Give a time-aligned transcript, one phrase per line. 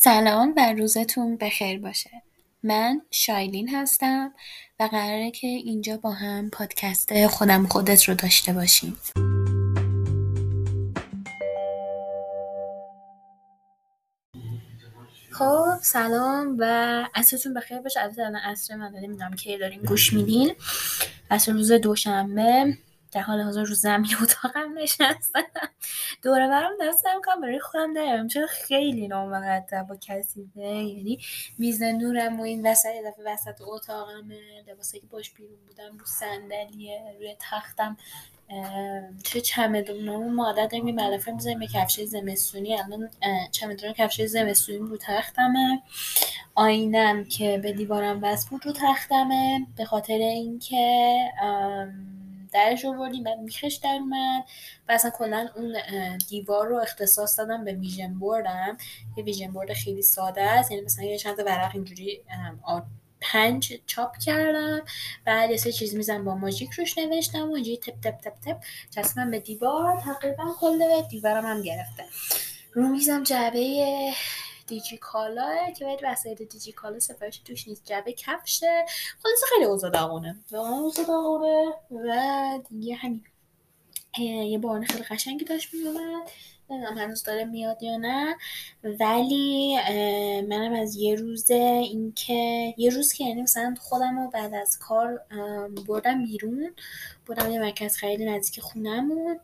[0.00, 2.10] سلام و روزتون بخیر باشه.
[2.62, 4.34] من شایلین هستم
[4.80, 8.96] و قراره که اینجا با هم پادکست خودم خودت رو داشته باشیم.
[15.32, 16.64] خب سلام و
[17.14, 18.00] عصرتون بخیر باشه.
[18.00, 20.54] البته الان عصر من نمی‌دونم کی داریم گوش میدین.
[21.30, 22.78] عصر روز دوشنبه.
[23.12, 25.42] در حال حاضر رو زمین اتاقم نشستم.
[26.22, 31.18] دوره برم دستم کنم برای خودم دارم چون خیلی نامرتب با کسیده یعنی
[31.58, 34.36] میز نورم و این وسط دفعه وسط اتاقمه.
[34.68, 37.96] لباسایی که باش بیرون بودم رو صندلیه روی تختم.
[39.24, 42.78] چه چمدونامو ما عادت داریم یه ملافه می‌ذاریم یه کفشه زمستونی.
[42.78, 43.10] الان
[43.50, 45.82] چمدون کفشه زمستونی رو تختمه.
[46.54, 49.66] آینم که به دیوارم وصل بود رو تختمه.
[49.76, 51.16] به خاطر اینکه
[52.52, 54.44] درش آوردیم بعد میخش در اومد.
[54.88, 55.76] و اصلا کلا اون
[56.28, 58.76] دیوار رو اختصاص دادم به ویژن بوردم.
[59.16, 60.70] یه ویژن بورد خیلی ساده است.
[60.70, 62.22] یعنی مثلا یه چند ورق اینجوری
[63.20, 64.80] پنج چاپ کردم.
[65.24, 68.56] بعد یه سه چیز میزن با ماژیک روش نوشتم و اینجوری تپ تپ تپ تپ
[68.90, 70.00] چسبم به دیوار.
[70.00, 72.04] تقریبا کل دیوارم هم گرفته.
[72.72, 74.12] رو میزم جعبه
[74.68, 77.84] دیجی کالا که باید وسایل دیجی کالا سفارش توش نیست.
[77.84, 78.84] جعبه کفشه.
[79.22, 83.24] خلاصه خیلی اوضاع داغونه اوضاع داغونه و دیگه همین.
[84.18, 86.30] یه بارن خیلی قشنگی داشت میومد
[86.70, 88.36] نمی‌دونم هنوز داره میاد یا نه.
[88.84, 89.78] ولی
[90.48, 95.22] منم از یه روزه اینکه یه روز که یعنی مثلا خودم رو بعد از کار
[95.86, 96.74] بردم بیرون.
[97.26, 99.40] بردم یه مرکز خیلی نزدیک خونمون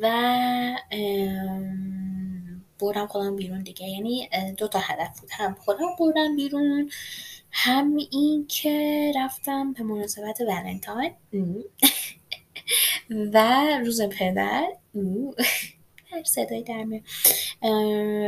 [0.00, 0.08] و
[2.82, 3.88] بردم خودم بیرون دیگه.
[3.88, 5.30] یعنی دو تا هدف بود.
[5.32, 6.90] هم خودم بردم بیرون
[7.50, 11.12] هم این که رفتم به مناسبت ولنتاین.
[13.34, 14.66] و روز پدر
[16.12, 17.02] هر صدایی در میاد.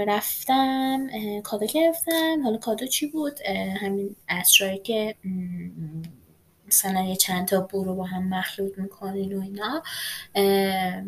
[0.08, 1.08] رفتم
[1.44, 2.42] کادو گرفتم.
[2.44, 3.40] حالا کادو چی بود؟
[3.80, 5.14] همین اسرایی که
[6.66, 9.82] مثلا یه چند تا برو با هم مخلوط می‌کنین و اینا.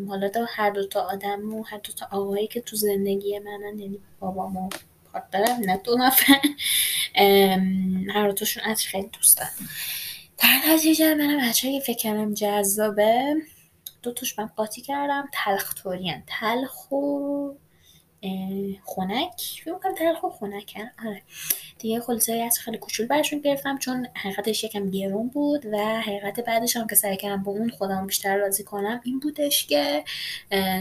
[0.08, 3.78] حالا تا هر دو تا آدم و هر دو تا آقایی که تو زندگی منن
[3.78, 4.68] یعنی بابام و
[5.66, 6.40] نه دو نفر.
[8.14, 9.50] هر دوتاشون از خیلی دوست دارم
[10.38, 13.34] در نتیجه منم بچه فکر کردم جذابه
[14.02, 16.22] دو توش من قاطی کردم تلخ طورین.
[16.26, 17.50] تلخ و
[18.84, 21.22] خونک فکر تلخ و خونک آره.
[21.78, 26.76] دیگه خلاصه از خیلی کوچول برشون گرفتم چون حقیقتش یکم گرون بود و حقیقت بعدش
[26.76, 30.04] هم که سعی کردم با اون خودم بیشتر راضی کنم این بودش که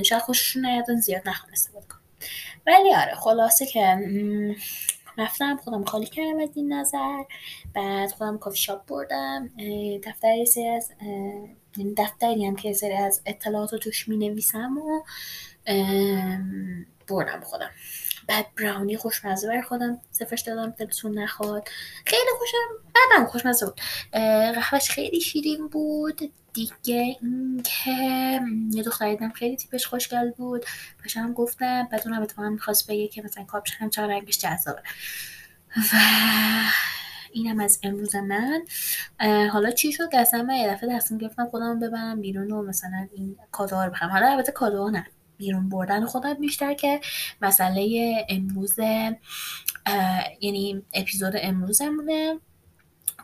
[0.03, 2.01] شاید خوششون نیادن زیاد نخوام استفاده کنم.
[2.67, 3.97] ولی آره خلاصه که
[5.17, 7.23] رفتم خودم خالی کردم از این نظر.
[7.73, 9.49] بعد خودم کافی شاپ بردم.
[10.03, 10.91] دفتر سری از
[11.77, 15.03] یعنی دفتری هم که سری از اطلاعات رو توش می نویسم و
[17.07, 17.69] بردم خودم.
[18.27, 21.67] بعد براونی خوشمزه بر خودم سفرش دادم دلتون نخواد.
[22.05, 23.81] خیلی خوشم بعدم خوشمزه بود.
[24.11, 26.31] قهوهش خیلی شیرین بود.
[26.53, 30.65] دیگه اینکه یه دختری دیدم خیلی تیپش خوشگل بود.
[31.15, 34.81] هم گفتم بعد اونم اتفاقا می‌خواست بگه که مثلا کاپش هم چقدر رنگش جذابه.
[35.77, 35.97] و
[37.31, 38.65] اینم از امروز من.
[39.47, 43.37] حالا چی شد؟ اصلا من یه دفعه تصمیم گرفتم خودم ببرم بیرون و مثلا این
[43.51, 44.09] کادوها رو بخرم.
[44.09, 45.07] حالا البته کادوها نه.
[45.37, 47.01] بیرون بردن خودم بیشتر که
[47.41, 48.79] مسئله امروز
[50.41, 52.39] یعنی اپیزود امروزمونه.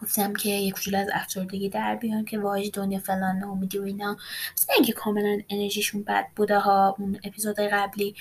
[0.01, 4.17] گفتم که یه کوچولو از افسردگی در بیان که واژ دنیا فلان ناامیدی و اینا.
[4.53, 8.15] مثلا اینکه کاملا انرژیشون بد بوده ها اون اپیزود قبلی.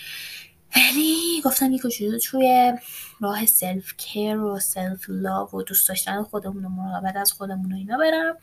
[0.76, 2.72] ولی گفتم یه کوچولو توی
[3.20, 7.76] راه self care و self love و دوست داشتن خودمون و مراقبت از خودمون و
[7.76, 8.36] اینا برم.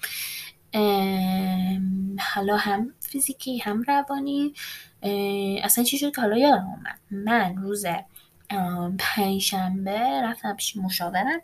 [2.20, 4.54] حالا هم فیزیکی هم روانی.
[5.64, 7.00] اصلا چی شد که حالا یادم اومد.
[7.12, 7.86] من روز
[9.00, 11.42] پنجشنبه رفتم پیش مشاورم.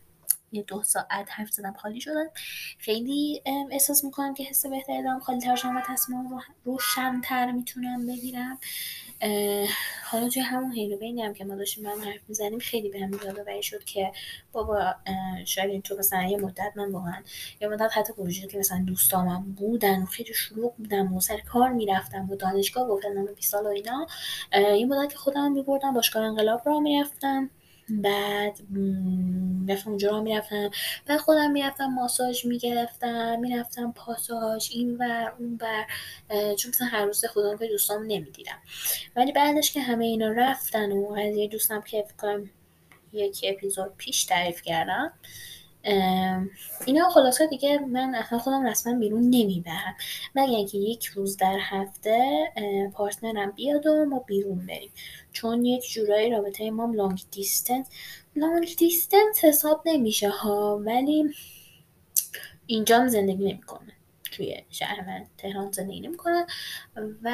[0.51, 2.28] یه دو ساعت حرف زدم خالی شدم.
[2.78, 3.41] خیلی
[3.72, 5.19] احساس می‌کنم که حس بهتری دارم.
[5.19, 8.59] خالی تر شدم و تصمیم رو روشنتر می‌تونم بگیرم.
[10.06, 13.13] حالا توی همون حین بینی هم که ما داشتیم هم حرف می‌زنیم خیلی به هم
[13.13, 14.12] یادآوری شد که
[14.52, 14.96] بابا
[15.46, 17.23] شاید تو مثلا یه مدت من واقعا
[17.61, 21.70] یه مدت حتی وجود که مثلا دوستامم بودن و خیلی شروع بودم و سر کار
[21.70, 24.08] می‌رفتم و دانشگاه و فلان و سال و اینا
[24.53, 27.49] یه مدت که خودم میبردم باشگاه انقلاب را می‌رفتم.
[27.90, 28.59] بعد
[29.68, 30.70] رفتم اونجا را می‌رفتم.
[31.06, 35.85] بعد خودم می‌رفتم ماساژ می‌گرفتم می‌رفتم پاساژ این ور اون بر
[36.56, 38.58] چون مثلا هر روز خودم که دوستام نمی‌دیدم.
[39.16, 42.50] ولی بعدش که همه اینا رفتن و از یه دوستم که فکر کنم
[43.14, 45.14] یکی اپیزود پیش تعریف کردم
[46.85, 49.96] اینا خلاصه دیگه من اصلا خودم رسما بیرون نمی‌برم.
[50.35, 52.52] مگر اینکه یک روز در هفته
[52.93, 54.91] partner م بیاد و ما بیرون بریم.
[55.32, 57.87] چون یک جورایی رابطه ما long distance
[58.35, 61.30] long distance حساب نمیشه ها ولی
[62.68, 63.94] اینجا زندگی نمی‌کنه.
[64.32, 66.46] توی شهر من تهران زندگی نمی‌کنه
[67.24, 67.30] و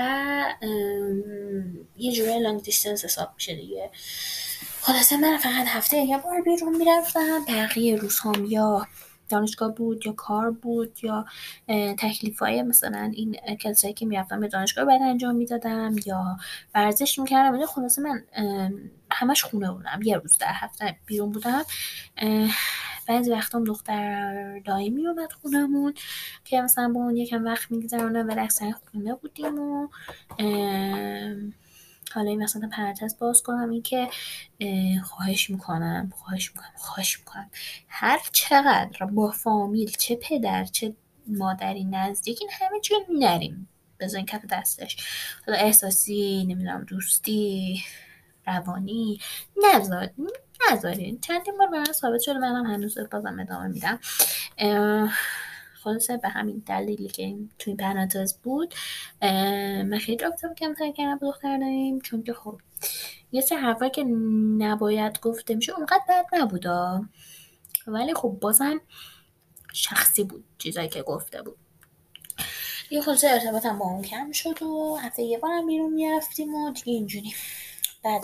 [1.97, 3.89] یه جوری long distance حساب میشه دیگه.
[4.89, 7.45] خلاصه من فقط هفته یه بار بیرون می‌رفتم.
[7.47, 8.87] بقیه روز هم یا
[9.29, 11.25] دانشگاه بود یا کار بود یا
[11.97, 16.37] تکلیف های مثلا این کلاسایی که می‌رفتم به دانشگاه بعد انجام می‌دادم یا
[16.75, 17.53] ورزش می‌کردم.
[17.53, 18.23] یعنی خلاصه من
[19.11, 19.99] همش خونه بودم.
[20.03, 21.63] یه روز در هفته بیرون بودم.
[23.07, 25.93] بعضی وقتا دختر دایمی اومد خونمون
[26.45, 29.87] که مثلا با اون یکم وقت میگذرونم ولی اکثر خونه بودیم و
[32.13, 34.09] حالا این مثلا پرانتز باز کنم این که
[35.03, 37.49] خواهش می‌کنم خواهش می‌کنم خواهش می‌کنم.
[37.87, 40.95] هر چقدر با فامیل چه پدر چه
[41.27, 43.69] مادری نزدیک این همه جا نریم.
[43.99, 44.97] بزن کف دستش.
[45.47, 47.83] حالا احساسی نمی‌دونم دوستی
[48.47, 49.19] روانی
[49.73, 50.09] نذار
[50.71, 51.19] نذارین.
[51.19, 53.99] چندین بار به من ثابت شده منم هنوز بازم ادامه میدم.
[55.83, 58.73] خلاصه به همین دلیلی که توی پرانتز بود
[59.21, 61.59] من خیلی رابطه کمتر کردم با دختر
[62.03, 62.61] چون که خب
[63.31, 64.03] یه سه حرفا که
[64.57, 67.05] نباید گفته میشه اونقدر بد نبودا
[67.87, 68.81] ولی خب بازم
[69.73, 71.57] شخصی بود چیزایی که گفته بود.
[72.91, 76.93] یه خلاصه ارتباطم با اون کم شد و هفته یه بارم بیرون می‌رفتیم و دیگه
[76.93, 77.33] اینجوری.
[78.03, 78.21] بعد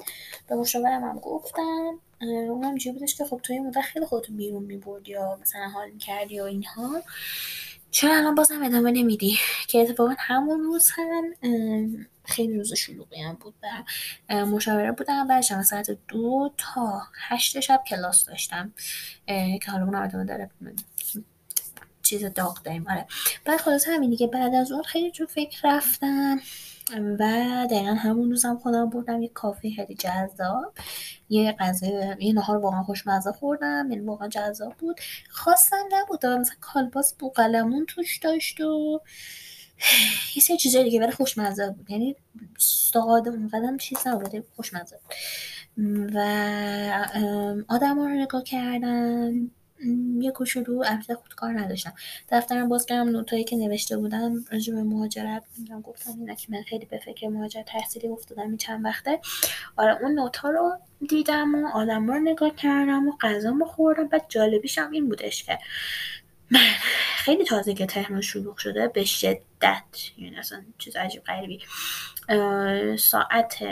[0.47, 5.07] به مشاورم هم گفتم اونم جوری بودش که خب توی مدت خیلی خودتو بیرون می‌برد
[5.07, 7.01] یا مثلا حال می‌کردی و اینها.
[7.91, 11.35] چرا الان بازم ادامه نمیدی؟ که اتفاقا همون روز هم
[12.23, 17.83] خیلی روز شلوغی هم بود و مشاوره بودم و شما ساعت دو تا هشت شب
[17.87, 18.73] کلاس داشتم.
[19.27, 20.49] که حالا اون ادامه داره.
[22.03, 22.87] چیز داغ داریم.
[22.89, 23.07] آره.
[23.45, 26.41] بعد خلاص همین دیگه بعد از اون خیلی تو فکر رفتم.
[26.93, 27.17] و
[27.71, 30.73] دقیقا همون روزم خودم بردم یه کافی خیلی جذاب.
[31.29, 34.99] یه غذای یه نهار واقعا خوشمزه خوردم یعنی واقعا جذاب بود.
[35.29, 39.01] خواستم نبود مثلا کالباس بوقلمون توش داشت و
[40.35, 41.89] یه سری چیزای دیگه ولی خوشمزه بود.
[41.91, 42.15] یعنی
[42.57, 45.15] ساده اونقدر چیز نبود خوشمزه بود.
[46.15, 46.19] و
[47.67, 49.51] آدم رو نگاه کردم.
[50.19, 51.93] یه کوچولو البته خود کار نداشتم.
[52.31, 56.61] دفترم باز کردم نوتایی که نوشته بودم راجع به مهاجرت بودم گفتم اینا که من
[56.61, 59.19] خیلی به فکر مهاجرت تحصیلی افتادم این چند وقته.
[59.77, 60.77] آره اون نوتا رو
[61.09, 64.07] دیدم و آدم رو نگاه کردم و غذا خوردم.
[64.07, 65.59] بعد جالبیشم این بودش که
[66.51, 66.59] من
[67.17, 69.83] خیلی تازه که تهران شلوغ شده به شدت
[70.17, 71.59] یعنی اصلا چیز عجیب غریبی
[72.97, 73.63] ساعت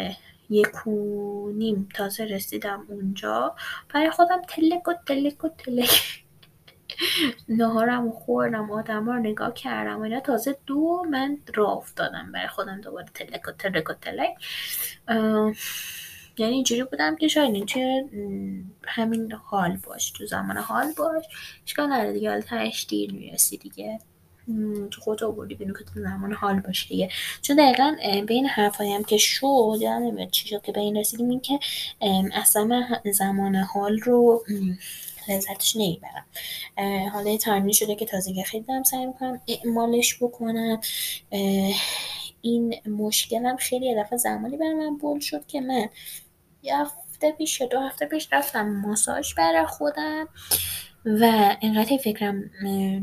[0.50, 1.52] یک و
[1.94, 3.56] تازه رسیدم اونجا.
[3.94, 6.24] برای خودم تلک و تلک و تلک
[7.50, 12.48] نهارم و خوردم آدم رو نگاه کردم و اینا تازه دو من را افتادم برای
[12.48, 14.36] خودم دوباره تلک و تلک و تلک.
[16.38, 17.66] یعنی اینجوری بودم که شاید این
[18.88, 21.26] همین حال باش تو زمان حال باش.
[21.66, 22.42] اشکال نداره دیگه حالا
[22.88, 24.00] دیر می‌رسی دیگه.
[24.92, 27.10] تو خودت آوردی بینو که تو زمان حال باش دیگه.
[27.42, 27.96] چون دقیقا
[28.28, 31.60] بین هم که شد یادم چی شد که به این رسیدیم این که
[32.34, 34.44] اصلا زمان حال رو
[35.30, 36.26] لذتش نمی‌برم.
[37.10, 40.82] حالا ترمینی شده که تازگی خیلی دارم سعی می‌کنم اعمالش بکنم.
[42.42, 45.90] این مشکلم خیلی یه دفعه زمانی برای من بول شد که من
[46.64, 50.30] یه هفته پیش دو هفته پیش رفتم ماساژ برای خودم.
[51.06, 52.50] و اینقدر فکرم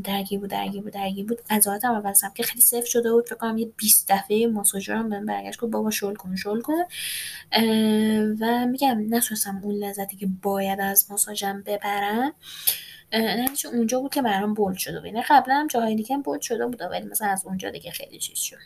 [0.03, 1.41] درگیر بود درگیر بود درگیر بود.
[1.49, 3.25] از هم عوض که خیلی صفر شده بود.
[3.25, 5.59] فکر کنم یه 20 دفعه ماساژورم بهم برگشت.
[5.59, 6.83] گفت بابا شل کن شل کن.
[8.39, 12.33] و میگم نتونستم اون لذتی که باید از ماساژم ببرم.
[13.13, 15.05] نتیجه اونجا بود که برام بولد شده بود.
[15.05, 18.39] یعنی قبلا هم جاهای دیگه بولد شده بود ولی مثلا از اونجا دیگه خیلی چیز
[18.39, 18.57] شد.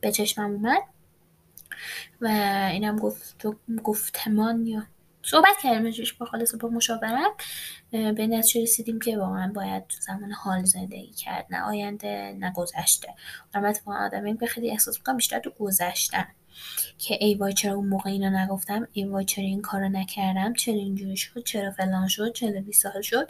[0.00, 0.82] به چشمم اومد.
[2.20, 2.26] و
[2.72, 3.46] اینم گفت
[3.84, 4.86] گفتمان یا
[5.30, 7.30] صحبت کردیم با خالص با مشاورم
[7.90, 13.14] به نتیجه رسیدیم که واقعا باید زمان حال زندگی کرد نه آینده نه گذشته.
[13.54, 16.28] البته با آدم این خیلی احساس می‌کنم بیشتر تو گذشتم.
[16.98, 20.74] که ای وای چرا اون موقع اینو نگفتم ای وای چرا این کارو نکردم چرا
[20.74, 23.28] اینجوری شد چرا فلان شد چرا 20 سال شد.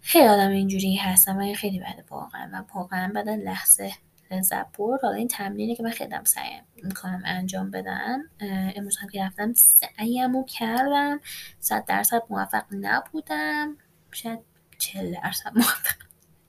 [0.00, 3.92] خیلی آدم اینجوری هستم و خیلی بده واقعا و واقعا بعد لحظه
[4.30, 6.50] لذت برد حالا این تمرینی که من خیلی سعی
[6.82, 8.30] می‌کنم انجام بدم
[8.76, 11.20] امروز هم که رفتم سعیمو کردم.
[11.60, 13.76] صد درصد موفق نبودم.
[14.12, 14.38] شاید
[14.78, 15.96] چل درصد موفق.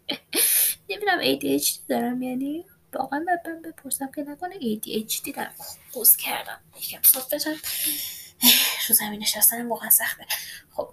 [0.90, 5.54] نمی‌دونم ADHD دارم یعنی؟ واقعا باید بپرسم که نکنه ADHD دارم
[5.92, 6.60] خوز کردم.
[6.76, 7.56] یکم صاف بشم.
[8.90, 10.26] رو زمین نشستن واقعا سخته.
[10.72, 10.90] خب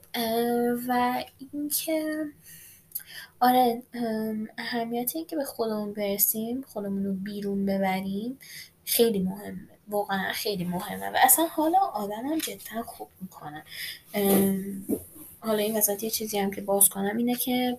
[0.89, 2.25] و اینکه
[3.41, 3.83] آره
[4.59, 8.39] اهمیت این که به خودمون برسیم خودمون رو بیرون ببریم
[8.85, 9.69] خیلی مهمه.
[9.89, 11.09] واقعا خیلی مهمه.
[11.09, 13.63] و اصلا حالا آدم هم جدا خوب می‌کنن
[15.41, 17.79] حالا این وسط یه چیزی هم که باز کنم اینه که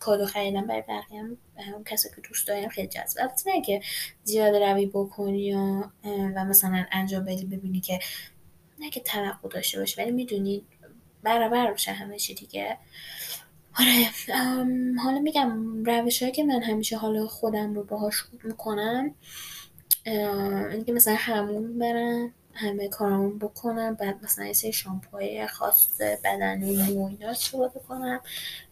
[0.00, 1.22] کادو خریدن برای بقیه
[1.56, 3.20] هم کسی که دوست داریم خیلی جذب.
[3.20, 3.80] البته نه که
[4.24, 7.98] زیاد روی بکنی و, و مثلا انجام بدی ببینی که
[8.78, 10.64] نه که توقع داشته باشه ولی می‌دونی
[11.22, 12.78] برابر بشه همه چی دیگه.
[13.78, 14.10] آره
[15.04, 19.14] حالا میگم روش که من همیشه حالا خودم رو باهاش خوب می‌کنم
[20.72, 27.04] اینکه مثلا همون برم همه کارامون بکنم بعد مثلا یه سری شامپوهای خاص بدنی و
[27.04, 28.20] اینا استفاده کنم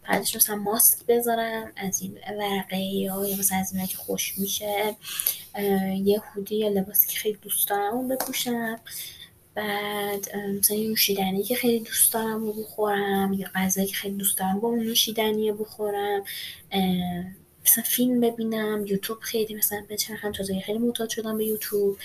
[0.09, 4.97] بعدش مثلا ماسک بذارم از این ورقه یا مثلا از که خوش میشه
[6.05, 8.81] یه هودی یا لباسی که خیلی دوست دارم اون بپوشم.
[9.55, 14.39] بعد مثلا یه نوشیدنی که خیلی دوست دارم رو بخورم یا غذایی که خیلی دوست
[14.39, 16.25] دارم با اون نوشیدنی بخورم.
[17.67, 21.99] مثلا فیلم ببینم یوتیوب خیلی مثلا بچرخم تازه خیلی معتاد شدم به یوتیوب.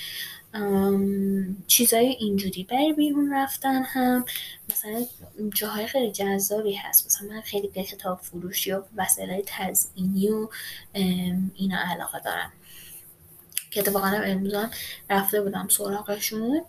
[1.68, 2.64] چیزای اینجوری.
[2.64, 4.26] برای بیرون رفتن هم
[4.70, 5.06] مثلا
[5.54, 7.06] جاهای خیلی جذابی هست.
[7.06, 10.50] مثلا من خیلی به کتاب فروشی و وسایل تزئینی و
[11.56, 12.52] اینا علاقه دارم.
[13.72, 14.54] که اتفاقا امروز
[15.10, 16.62] رفته بودم سراغشون.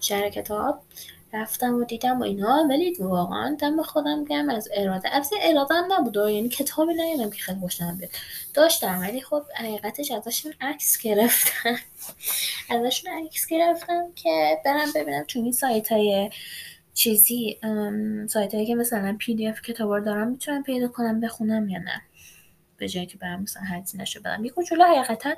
[0.00, 0.80] شهر کتاب
[1.32, 5.14] رفتم و دیدم و اینا ولی واقعا دم خودم گم از اراده.
[5.14, 8.10] البته اراده نبود یعنی کتابی نیدم که خیلی خوشم بیاد.
[8.54, 11.76] داشتم ولی خب حقیقتش ازشون عکس گرفتم.
[12.70, 16.30] ازشون عکس گرفتم که برم ببینم چون این سایت های
[16.94, 17.58] چیزی
[18.28, 22.02] سایت هایی که مثلا پی دی اف کتابار دارم می‌تونم پیدا کنم بخونم یا نه.
[22.78, 24.44] به جایی که برم مثلا هزینه شو بدم.
[24.44, 25.34] یک جلو حقیقتا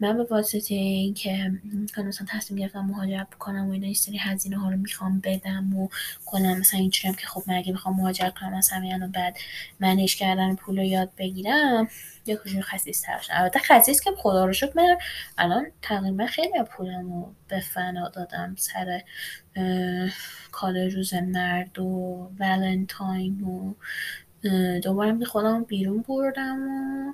[0.00, 1.52] من به واسطه اینکه
[1.98, 5.88] مثلا تصمیم گرفتم مهاجرت بکنم و اینا سری هزینه ها رو می‌خوام بدم و
[6.26, 6.58] کنم.
[6.58, 9.36] مثلا اینجوریم که خب من اگه بخوام مهاجرت کنم از همین و بعد
[9.80, 11.88] منش کردن پول رو یاد بگیرم
[12.26, 14.96] یه کجور خصیص تر البته خصیص که خدا رو شکر من
[15.38, 18.54] الان تقریبا خیلی پولم رو به فنا دادم.
[18.58, 19.02] سر
[20.52, 23.74] کال روز مرد و ولنتاین و
[24.82, 27.12] دوباره که خودم بیرون بردم و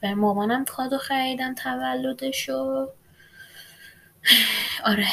[0.00, 2.88] به مامانم کادو خریدم تولدشو.
[4.84, 5.06] آره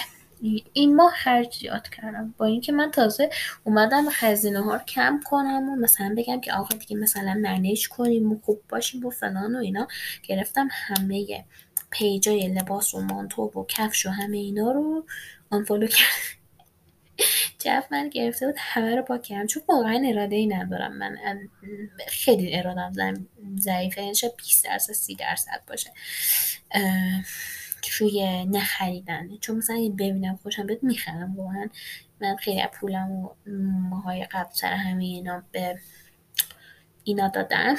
[0.74, 2.34] این ماه خرج زیاد کردم.
[2.38, 3.30] با اینکه من تازه
[3.64, 8.32] اومدم هزینه ها رو کم کنم و مثلا بگم که آقا دیگه مثلا منیج کنیم
[8.32, 9.88] و خوب باشیم و فلان و اینا
[10.24, 11.46] گرفتم همه
[11.90, 15.06] پیجای لباس و مانتو و کفش و همه اینا رو
[15.50, 16.35] آنفالو کردم.
[17.60, 19.48] جف من گرفته بود همه رو پاک کردم.
[19.48, 21.18] چون واقعا اراده ای ندارم من
[22.08, 23.28] خیلی ارادم
[23.60, 24.02] ضعیفه.
[24.02, 25.92] یعنی شاید 20 درصد 30 درصد باشه.
[28.00, 29.38] روی نخریدن.
[29.42, 31.36] چون مثلا ببینم خوشم بیاد می‌خرم.
[31.36, 31.70] واقعا
[32.22, 33.30] من خیلی پولم و
[33.90, 35.80] ماهای قبل سر همه اینا به
[37.04, 37.76] اینا دادم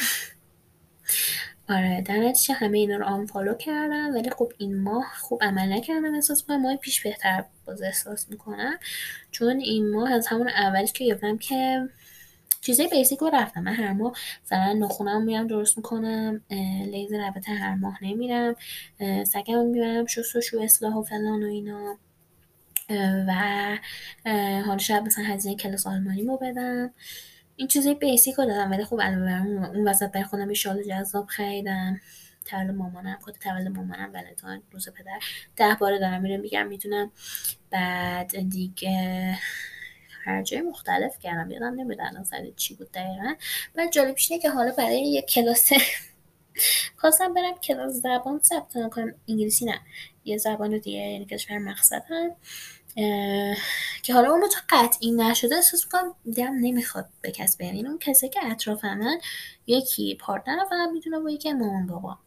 [1.69, 4.15] آره در همه اینا رو آنفالو کردم.
[4.15, 8.79] ولی خب این ماه خوب عمل نکردم احساس کنم ماه پیش بهتر باز احساس می‌کنم.
[9.31, 11.89] چون این ماه از همون اولش که گفتم که
[12.61, 13.61] چیزای بیسیک رو رفتم.
[13.61, 16.41] من هر ماه مثلا نخونم میرم درست می‌کنم
[16.91, 18.57] لیزر البته هر ماه نمیرم
[19.27, 21.99] سگم می‌برم شست و شو اصلاح و فلان و اینا.
[23.29, 23.33] و
[24.67, 26.91] حالا شاید مثلا هزینه کلاس آلمانی رو بدم.
[27.57, 32.01] این چیزای بیسیک رو دادم ولی خب علاوه اون وسط برای خودم شال جذاب خریدم.
[32.47, 35.19] تولد مامانم خود تولد مامانم ولنتاین روز پدر.
[35.57, 37.13] ده باره دارم میرم میگم می‌تونم
[37.71, 39.39] بعد دیگه
[40.25, 41.51] هر جای مختلف کردم.
[41.51, 42.27] یادم نمیاد الان
[42.57, 43.35] چی بود دقیقا.
[43.75, 45.71] بعد جالبش اینه که حالا برای یه کلاس
[47.01, 49.15] خواستم برم کلاس زبان ثبت کنم.
[49.29, 49.81] انگلیسی نه.
[50.25, 52.37] یه زبان دیگه یعنی کشور مقصدم.
[54.03, 58.29] که حالا اون تو قطعی نشده احساس می‌کنم دیدم نمی‌خواد به کس یعنی اون کسی
[58.29, 59.21] که اطراف من
[59.67, 62.19] یکی پارتنر فقط می‌دونه و یکی مامان بابا.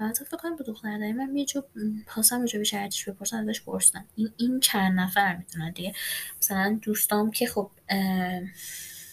[0.00, 1.62] حتی فکر کنم به دختر داری من یه جو
[2.06, 4.04] خواستم راجع به شرطش بپرسم ازش پرسیدم.
[4.16, 5.92] این این چند نفر می‌تونن دیگه؟
[6.42, 7.70] مثلا دوستام که خب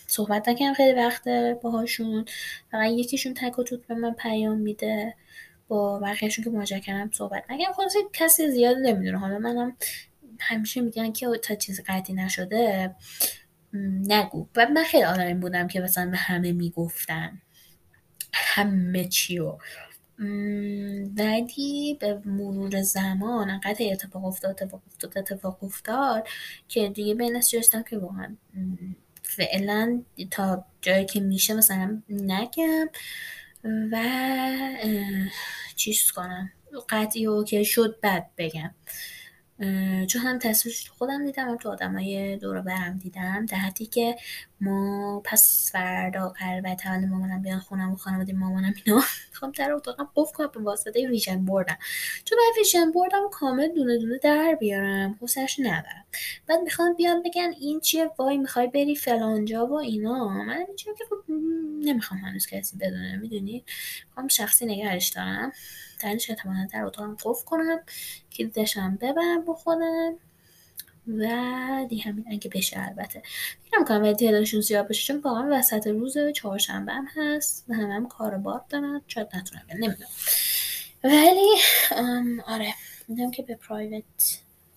[0.08, 1.28] صحبت نکردم خیلی وقت
[1.64, 2.26] باهاشون.
[2.72, 5.16] فقط یکیشون تک و توت به من پیام میده.
[5.68, 7.74] با بقیهشون که مواجه کردم صحبت نکردم.
[7.74, 9.18] خلاص کسی زیاد نمی‌دونه.
[9.18, 9.78] حالا منم
[10.40, 12.96] همیشه میگن که تا چیز قطعی نشده
[13.74, 14.48] نگو.
[14.56, 17.42] و من خیلی آدمی بودم که مثلا به همه می‌گفتم
[18.34, 19.60] همه چی رو.
[21.18, 26.28] ولی به مرور زمان انقدر اتفاق افتاد اتفاق افتاد اتفاق افتاد
[26.68, 27.36] که دیگه به این
[27.90, 28.36] که واقعا
[29.24, 30.02] فعلا
[30.32, 32.90] تا جایی که میشه مثلا نگم
[33.64, 33.98] و
[35.76, 36.52] چیز کنم
[36.90, 38.74] قطعی که شد بعد بگم.
[40.08, 44.16] چون هم تصویرش خودم دیدم هم تو آدمای دور برم دیدم در حدی که
[44.62, 49.02] ما پس فردا قرار تولد مامانم بیان خونم و خانواده مامانم اینا
[49.32, 51.78] می‌خوام در اتاقم قفل کنم به واسطه ویژن بردم.
[52.26, 56.06] چون من ویژن بردم کامل دونه دونه در بیارم حوصلش ندارم.
[56.48, 60.28] بعد می‌خوام بیان بگن این چیه وای می‌خوای بری فلانجا و اینا.
[60.28, 61.34] من میگم که خب
[61.84, 63.64] نمی‌خوام هنوز کسی بدونه می‌دونی؟
[64.08, 65.52] می‌خوام شخصی نگهش دارم.
[66.04, 67.80] درش احتمالا در اتاقم قفل کنم
[68.32, 70.14] کلیدشم ببرم بخونم
[71.08, 71.28] و
[71.90, 73.22] دی همین اگه بشه البته.
[73.64, 77.94] دیگه کنم ولی تعدادشون زیاد باشه چون واقعا وسط روز چهارشنبه هم هست و همه
[77.94, 79.02] هم کار بار دارن.
[79.08, 80.10] شاید نتونم نمی‌دونم.
[81.04, 81.50] ولی
[82.46, 82.74] آره.
[83.08, 84.04] می‌دونم که به پرایوت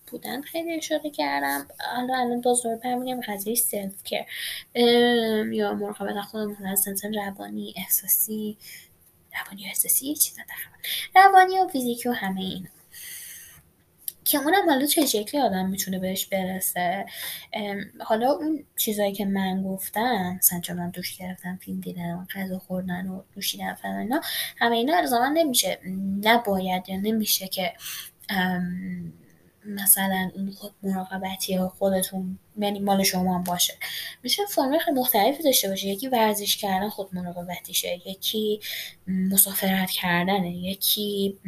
[0.07, 1.67] بودن خیلی اشاره کردم.
[1.97, 4.27] حالا الان باز دور برمیگم قضیه سلف کر
[5.53, 8.57] یا مراقبت خودمون از روانی احساسی
[9.35, 10.43] روانی و احساسی چیزا
[11.15, 12.69] روانی و فیزیکی و همه اینا.
[14.25, 17.07] که اونم حالا چه شکلی آدم می‌تونه بهش برسه؟
[18.01, 23.23] حالا اون چیزایی که من گفتم مثلا چون دوش گرفتم فیلم دیدن غذا خوردن و
[23.35, 24.21] دوشیدن فلان اینا
[24.59, 25.79] همه اینا ارزاما نمیشه.
[26.23, 27.73] نباید یا نمیشه که
[29.67, 33.75] مثلا این خود مراقبتی خودتون یعنی مال شما هم باشه.
[34.23, 35.89] میشه فرم خیلی مختلفی داشته باشه.
[35.89, 38.61] یکی ورزش کردن خود مراقبتیشه یکی
[39.07, 41.39] مسافرت کردنه یکی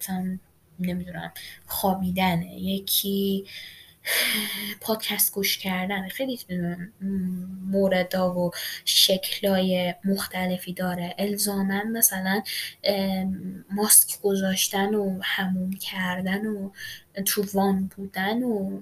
[0.00, 0.38] مثلا
[0.80, 1.32] نمی‌دونم
[1.66, 3.44] خوابیدنه یکی
[4.80, 6.08] پادکست گوش کردن.
[6.08, 6.38] خیلی
[7.66, 8.50] موردا و
[8.84, 11.14] شکلای مختلفی داره.
[11.18, 12.42] الزامن مثلا
[13.70, 16.70] ماسک گذاشتن و هموم کردن و
[17.24, 18.80] تو وان بودن و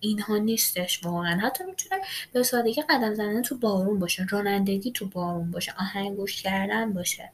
[0.00, 1.38] اینها نیستش واقعا.
[1.38, 2.02] حتی می‌تونه
[2.32, 4.26] به سادگی قدم زدن تو بارون باشه.
[4.30, 5.74] رانندگی تو بارون باشه.
[5.78, 7.30] آهنگ گوش کردن باشه.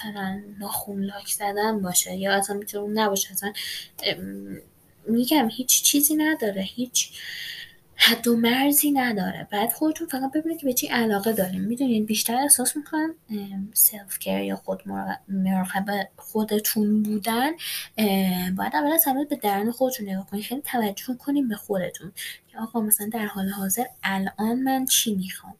[0.00, 3.52] مثلا ناخون لاک زدن باشه یا اصلا می‌تونه نباشه اصلا
[5.06, 7.10] میگم هیچ چیزی نداره هیچ
[8.02, 9.48] حد و مرزی نداره.
[9.50, 13.14] بعد خودتون فقط ببینید که به چی علاقه داریم می‌دونید بیشتر احساس می‌کنم
[13.74, 14.82] سلف کر یا خود
[15.28, 17.50] مراقبه خودتون بودن
[18.56, 22.12] باید اول از همه به درن خودتون نگاه کنید خیلی توجه کنیم به خودتون.
[22.48, 25.54] که آقا مثلا در حال حاضر الان من چی می‌خوام؟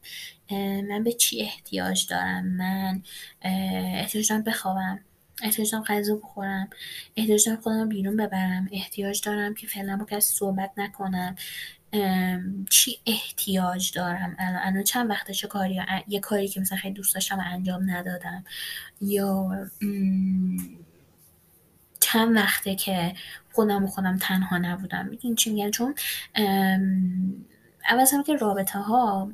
[0.89, 3.03] من به چی احتیاج دارم؟ من
[3.43, 5.01] احتیاج دارم بخوابم
[5.43, 6.71] احتیاج دارم غذا بخورم
[7.17, 11.37] احتیاج دارم خودم بیرون ببرم احتیاج دارم که فعلا با کسی صحبت نکنم.
[12.71, 17.41] چی احتیاج دارم الان؟ چند وقته چه کاری یه کاری که مثلا خیلی دوست داشتم
[17.41, 18.45] انجام ندادم.
[19.01, 19.51] یا
[22.01, 23.15] چند وقته که
[23.53, 25.07] خودم و خودم تنها نبودم.
[25.07, 25.95] می‌دونی چی میگن چون
[27.91, 29.33] اول که رابطه ها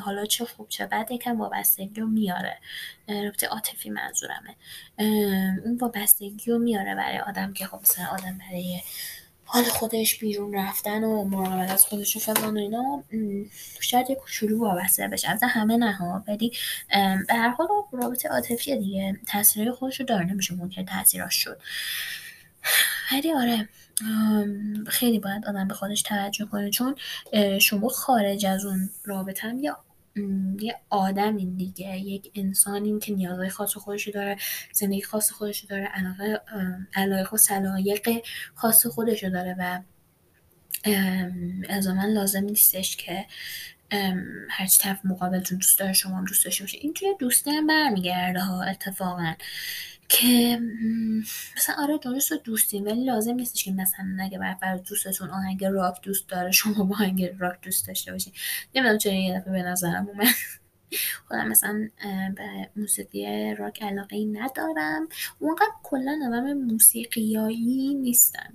[0.00, 2.58] حالا چه خوب چه بد یکم وابستگی رو میاره.
[3.08, 4.56] رابطه عاطفی منظورمه.
[5.64, 8.80] اون وابستگی رو میاره برای آدم که خب مثلا آدم برای
[9.52, 13.04] حال خودش بیرون رفتن و مراقبت از خودش و فلان و اینا
[13.80, 15.30] شاید یه کوچولو وابسته بشه.
[15.30, 16.52] از همه نه ها ولی
[17.28, 19.20] به هر حال رابطه عاطفی دیگه.
[19.26, 21.60] تاثیر خودش رو داره نمیشه ممکن تاثیراش شد.
[23.12, 23.68] ولی آره
[24.86, 26.70] خیلی باید آدم به خودش توجه کنه.
[26.70, 26.94] چون
[27.60, 29.78] شما خارج از اون رابطه هم یا
[30.60, 34.36] یه آدمی دیگه یک انسانی که نیازهای خاص خودشو داره
[34.72, 36.40] زندگی خاص خودشو داره علاقه
[36.94, 38.08] علایق و سلایق
[38.54, 39.80] خاص خودشو داره و
[41.94, 43.26] من لازم نیستش که
[44.50, 48.40] هرچی طرف مقابلتون دوست داره شما هم دوست داشته باشه این توی دوستی هم برمیگرده
[48.40, 49.34] ها اتفاقا.
[50.10, 50.60] که
[51.56, 56.28] مثلا آره درست دوستیم ولی لازم نیستش که مثلا اگه بر دوستتون آهنگ راک دوست
[56.28, 58.32] داره شما با آهنگ راک دوست داشته باشین.
[58.74, 60.26] نمی‌دونم چرا یه دفعه به نظرم اومد.
[61.28, 61.88] خودم مثلا
[62.36, 65.08] به موسیقی راک علاقه ای ندارم.
[65.38, 68.54] اونقدر کلا آدم موسیقیایی نیستم.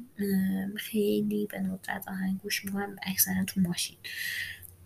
[0.77, 3.97] خیلی به ندرت آهنگ گوش می‌کنم اکثرا تو ماشین.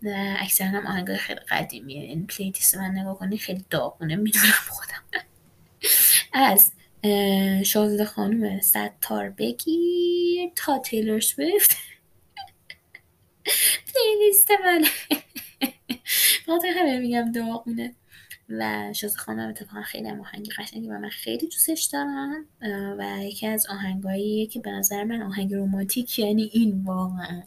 [0.02, 2.02] و اکثرا هم آهنگ خیلی قدیمیه.
[2.02, 5.24] این پلیلیست من نگاه کنی خیلی داغونه می‌دونم خودم.
[6.32, 6.72] از
[7.66, 11.70] شازده خانم ستار بگیر تا تیلر سویفت.
[13.94, 14.84] پلیلیست من
[16.48, 17.94] بخاطر همه میگم داغونه.
[18.50, 22.46] و شازده خانم اتفاقا خیلی آهنگی قشنگی و من خیلی دوستش دارم
[22.98, 27.42] و یکی از آهنگایی که به نظر من آهنگ رومانتیک یعنی این واقعا.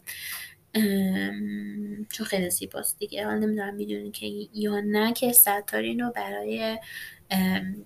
[2.09, 3.25] چون خیلی زیباست دیگه.
[3.25, 6.79] حالا نمی‌دونم می‌دونی که یا نه که ستارین رو برای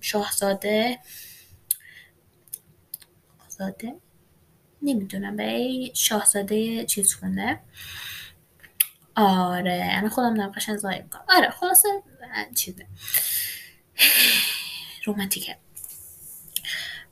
[0.00, 0.98] شاهزاده
[3.38, 3.94] شاهزاده؟
[4.82, 7.60] نمی‌دونم به شاهزاده چیز خونده.
[9.16, 11.88] آره انا خودم نقاشن زایی می‌کنم آره خلاصه
[12.54, 12.86] چیزه.
[15.04, 15.56] رومانتیکه.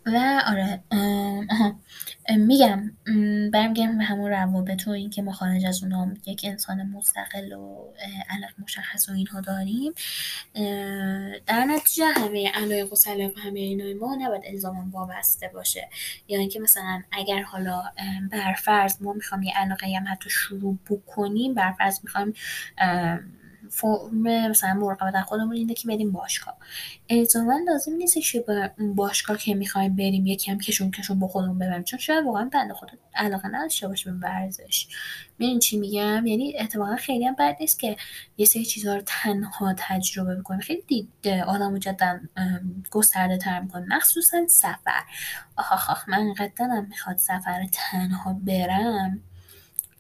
[0.06, 0.80] و آره
[2.36, 2.92] میگم
[3.52, 7.92] برمیگم به همون روابط و اینکه ما خارج از اونها یک انسان مستقل و
[8.30, 9.92] علق مشخص و اینها داریم.
[11.46, 15.88] در نتیجه همه علایق و سلایق همه اینای ما نباید الزاما وابسته باشه.
[16.28, 17.82] یا اینکه مثلا اگر حالا
[18.30, 22.34] برفرض ما می‌خوام یه علاقه هم حتی شروع بکنیم برفرض می‌خوایم
[23.70, 26.56] فرم مثلا مراقبت خودمون اینه که بریم باشگاه.
[27.10, 31.82] الزاما لازم نیست که به باشگاه که می‌خوایم بریم یکم کشون کشون با خودمون ببریم.
[31.82, 34.88] چون شاید واقعا بنده خدا علاقه نداشته باشه به ورزش.
[35.38, 37.96] می‌دونی چی میگم؟ یعنی اتفاقا خیلی هم بد نیست که
[38.36, 42.20] یه سری چیزها رو تنها تجربه بکنیم خیلی دید آدم جدا
[42.90, 43.96] گسترده تر می‌کنه.
[43.96, 45.02] مخصوصا سفر.
[45.56, 49.22] آخ آخ من قدرم می‌خواد سفر تنها برم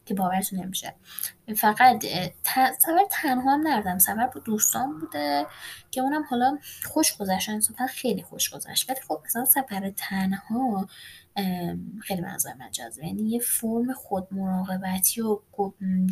[0.06, 0.94] که باورتون نمیشه.
[1.54, 2.04] فقط
[2.78, 5.46] سفر تنها هم نردم سفر با دوستان بوده
[5.90, 8.90] که اونم حالا خوش گذشت سفر خیلی خوش گذشت.
[8.90, 10.88] ولی خب مثلا سفر تنها
[12.00, 12.70] خیلی منظر من
[13.02, 15.40] یعنی یه فرم خود مراقبتی و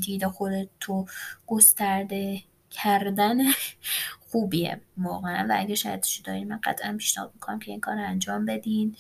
[0.02, 1.06] دید خودت تو
[1.46, 3.38] گسترده کردن
[4.30, 5.46] خوبیه واقعا.
[5.48, 8.96] و اگه شاید داریم من قطعا پیشنهاد می‌کنم که این کار انجام بدین.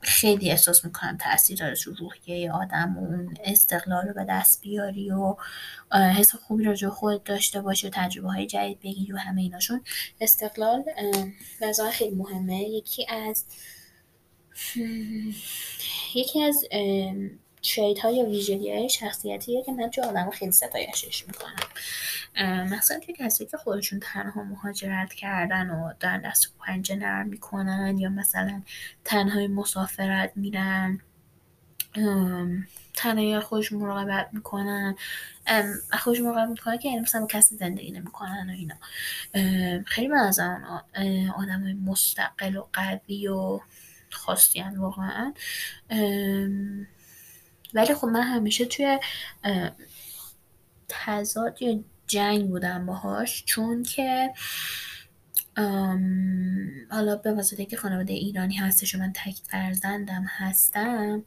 [0.00, 5.10] خیلی احساس می‌کنم تاثیر داره تو روحیه آدم و اون استقلال رو به دست بیاری
[5.10, 5.36] و
[5.92, 9.84] حس خوبی راجع خود داشته باشی و تجربه های جدید بگیری و همه ایناشون.
[10.20, 10.84] استقلال
[11.62, 12.60] نظر خیلی مهمه.
[12.62, 13.44] یکی از
[16.14, 16.64] یکی از
[17.62, 21.66] ترید های ویژگی های شخصیتیه که من تو آدم خیلی ستایشش می‌کنم.
[22.64, 27.98] مثلا توی کسی که خودشون تنها مهاجرت کردن و دارن دست و پنجه نرم می‌کنن
[27.98, 28.62] یا مثلا
[29.04, 31.00] تنهای مسافرت میرن.
[32.94, 34.96] تنهایی خودش مراقبت می‌کنن.
[35.92, 38.74] خودش مراقبت می‌کنن که یعنی مثلا کسی زندگی نمی‌کنن و اینا.
[39.84, 40.40] خیلی من از
[41.36, 43.60] آدم مستقل و قوی و
[44.10, 45.34] خواستیان واقعا.
[47.74, 48.98] ولی خب من همیشه توی
[50.88, 54.32] تضاد یا جنگ بودم باهاش چون که
[56.90, 61.24] حالا به واسطه که خانواده ایرانی هستش و من تک فرزندم هستم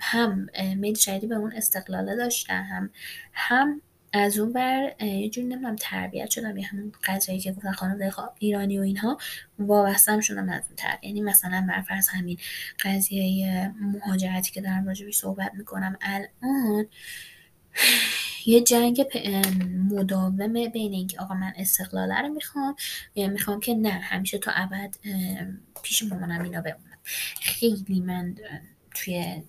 [0.00, 2.90] هم میل شدیدی به اون استقلاله داشتم
[3.32, 3.82] هم
[4.12, 8.78] از اون بر یه جوری نمی‌دونم تربیت شدم یا همون قضایی که گفتن خانواده ایرانی
[8.78, 9.18] و اینها
[9.58, 12.38] وابستم شدم از اون تربیت یعنی مثلا برفرض همین
[12.84, 16.86] قضیه مهاجرتی که دارم راجبی صحبت می‌کنم الان
[18.46, 19.04] یه جنگ
[19.90, 22.74] مداوم بین اینکه آقا من استقلاله رو می‌خوام
[23.16, 24.94] می‌خوام که نه همیشه تا ابد
[25.82, 26.98] پیش مامانم اینا بمونم.
[27.40, 28.34] خیلی من
[28.94, 29.42] توی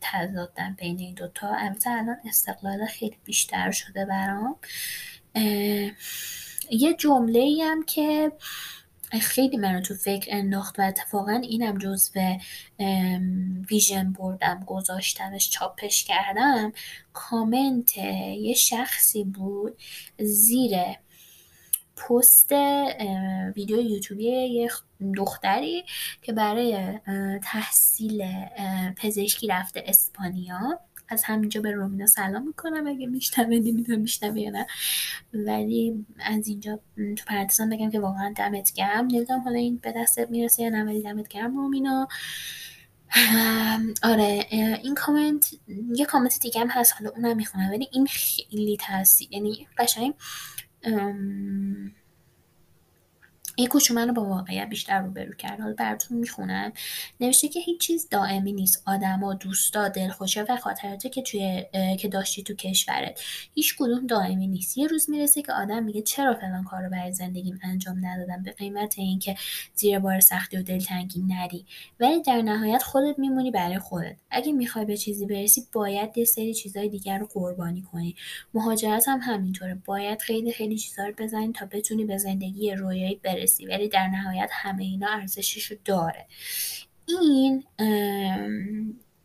[0.00, 1.54] تضادم بین این دوتا.
[1.54, 4.56] البته الان استقلال خیلی بیشتر شده برام.
[6.70, 8.32] یه جمله ای هم که
[9.20, 12.20] خیلی منو تو فکر انداخت و اتفاقا اینم جزو
[13.70, 16.72] ویژن بردم گذاشتمش چاپش کردم.
[17.12, 19.78] کامنت یه شخصی بود
[20.18, 20.76] زیر
[21.96, 22.52] پست
[23.56, 24.70] ویدیو یوتیوبی یه
[25.16, 25.84] دختری
[26.22, 26.98] که برای
[27.42, 28.24] تحصیل
[28.96, 30.80] پزشکی رفته اسپانیا.
[31.08, 32.86] از همینجا به رومینا سلام می‌کنم.
[32.86, 34.66] اگه میشنوه نمی‌دونم میشنوه یا نه.
[35.32, 39.06] ولی از اینجا تو پرانتزم بگم که واقعا دمت گرم.
[39.06, 42.08] نمی‌دونم حالا این به دستت می‌رسه یا نه ولی دمت گرم رومینا.
[44.02, 44.46] آره
[44.82, 45.50] این کامنت
[45.94, 46.94] یه کامنت دیگه هم هست.
[46.98, 47.70] حالا اونم می‌خونم.
[47.70, 50.14] ولی این خیلی تاثیر یعنی قشنگ
[50.84, 51.94] Um,
[53.56, 55.60] این کوچو منو با واقعیت بیشتر روبرو کرد.
[55.60, 56.72] حالا براتون می‌خونم.
[57.20, 58.82] نوشته که هیچ چیز دائمی نیست.
[58.86, 61.64] آدما دوستا دلخوشه و خاطراتی که توی
[61.98, 63.20] که داشتی تو کشورت.
[63.54, 64.78] هیچ کدوم دائمی نیست.
[64.78, 68.98] یه روز می‌رسه که آدم میگه چرا فلان کارو برای زندگیم انجام ندادم؟ به قیمت
[68.98, 69.36] اینکه
[69.74, 71.66] زیر بار سختی و دلتنگی نری.
[72.00, 74.16] ولی در نهایت خودت میمونی برای خودت.
[74.30, 78.16] اگه می‌خوای به چیزی برسی باید یه سری چیزای دیگر رو قربانی کنی.
[78.54, 79.78] مهاجرت هم همینطوره.
[79.84, 83.43] باید خیلی خیلی چیزا رو بزنی تا بتونی به زندگی رویایی برسی.
[83.68, 86.26] ولی در نهایت همه اینا ارزشش رو داره.
[87.08, 87.64] این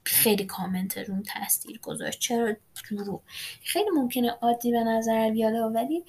[0.03, 2.19] خیلی کامنت روم تاثیر گذاشت.
[2.19, 2.55] چرا؟
[2.89, 3.21] دروغ
[3.63, 6.03] خیلی ممکنه عادی به نظر بیاد ولی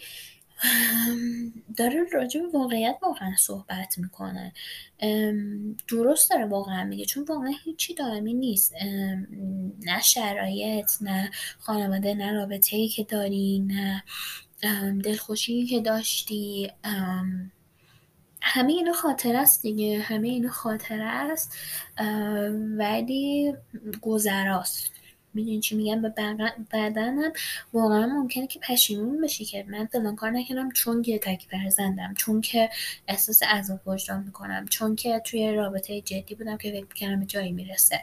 [1.77, 4.53] داره راجع به واقعیت واقعا صحبت می‌کنه.
[5.89, 8.75] درست داره واقعا میگه چون واقعا هیچی دائمی نیست.
[9.81, 14.03] نه شرایط نه خانواده نه رابطه ای که داری نه
[15.05, 16.73] دلخوشی که داشتی.
[18.43, 21.57] همه اینا خاطره است دیگه همه اینا خاطره است
[22.77, 23.55] ولی
[24.01, 24.91] گذراست
[25.35, 26.09] می‌دونی چی میگم؟ به
[26.73, 27.33] بعدنم
[27.73, 32.41] واقعا ممکنه که پشیمون بشی که من فلان کار نکردم چون که تک فرزندم چون
[32.41, 32.71] که
[33.09, 37.53] احساس عذاب وجدان می‌کنم چون که توی رابطه جدی بودم که فکر می‌کردم به جایی
[37.53, 38.01] می‌رسه.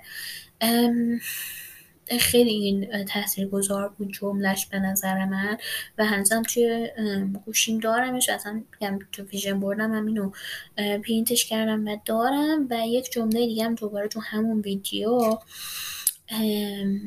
[2.20, 5.58] خیلی این تاثیر گذار بود جملش به نظر من
[5.98, 6.90] و هنوزم توی
[7.46, 10.32] گوشیم دارمش اصلا میگم تو ویژن بردم هم اینو
[11.00, 15.38] پینتش کردم و دارم و یک جمله دیگه هم دوباره تو همون ویدیو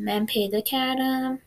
[0.04, 1.38] من پیدا کردم.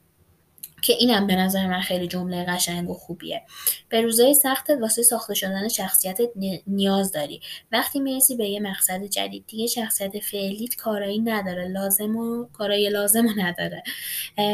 [0.84, 3.42] که اینم به نظر من خیلی جمله قشنگ و خوبیه.
[3.90, 6.18] به روزای سخت واسه ساخته شدن شخصیت
[6.68, 7.42] نیاز داری.
[7.72, 13.26] وقتی می‌رسی به یه مقصد جدید دیگه شخصیت فعلیت کارایی نداره لازم و کارایی لازم
[13.26, 13.84] و نداره.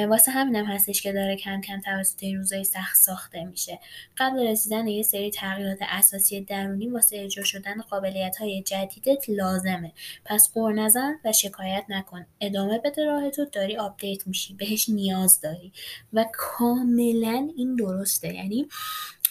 [0.09, 3.79] واسه همینم هستش که داره کم کم توسعه‌ت روزای سخت ساخته میشه.
[4.17, 9.91] قبل رسیدن یه سری تغییرات اساسی درونی واسه اجرا شدن قابلیت های جدیدت لازمه.
[10.25, 12.25] پس غر نزن و شکایت نکن.
[12.41, 14.53] ادامه بده راه تو داری update میشی.
[14.53, 15.71] بهش نیاز داری.
[16.13, 18.33] و کاملا این درسته.
[18.33, 18.67] یعنی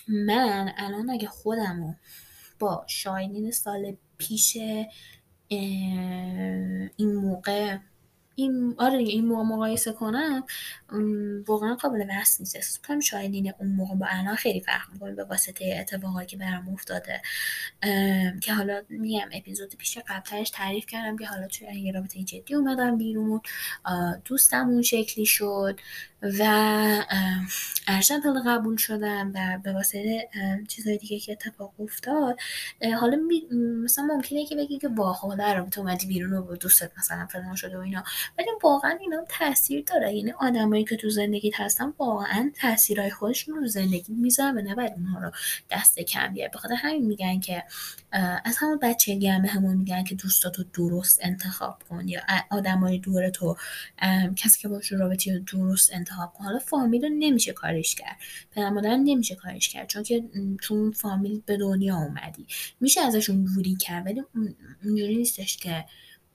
[0.09, 1.95] من الان اگه خودمو
[2.59, 4.57] با شاین این سال پیش
[6.97, 7.79] این موقع
[8.35, 10.45] این آره این موقع مقایسه کنم
[11.47, 12.57] واقعا قابل بحث نیست.
[12.57, 16.69] احساس کنم شاید اون موقع با الان خیلی فرق می‌کنه به واسطه اتفاقایی که برام
[16.69, 17.23] افتاده.
[18.43, 22.99] که حالا میگم اپیزود پیش قبلترش تعریف کردم که حالا توی یه رابطه جدی اومدم
[22.99, 23.41] بیرون
[24.25, 25.81] دوستم اون شکلی شد.
[26.23, 26.43] و
[27.87, 30.29] ارشد حالا قبول شدم و به واسطه
[30.69, 32.37] چیزهای دیگه که اتفاق افتاد
[33.01, 33.19] حالا
[33.85, 37.79] مثلا ممکنه که بگی که با حالا رابطه اومدی بیرون و دوستت مثلا فلان شده
[37.79, 38.05] و اینا
[38.39, 40.13] ولی واقعا اینا تاثیر داره.
[40.13, 45.21] یعنی آدمایی که تو زندگیت هستن واقعا تاثیرهای خودشون رو زندگی می‌ذارن و نباید اونها
[45.21, 45.31] رو
[45.71, 47.65] دست کم بیاره بخاطر همین میگن که
[48.45, 53.57] از همون بچگی هم همون میگن که دوستاتو درست انتخاب کن یا آدمای دور تو
[54.37, 55.95] کسی که باشه رابطه درست
[56.35, 56.45] کن.
[56.45, 58.17] حالا فامیل رو نمیشه کارش کرد.
[58.53, 59.89] پدر مادر نمیشه کارش کرد.
[59.89, 60.25] چون که
[60.63, 62.47] تو فامیل به دنیا اومدی.
[62.81, 64.07] میشه ازشون دوری کرد.
[64.07, 64.23] ولی
[64.85, 65.85] اونجوری نیستش که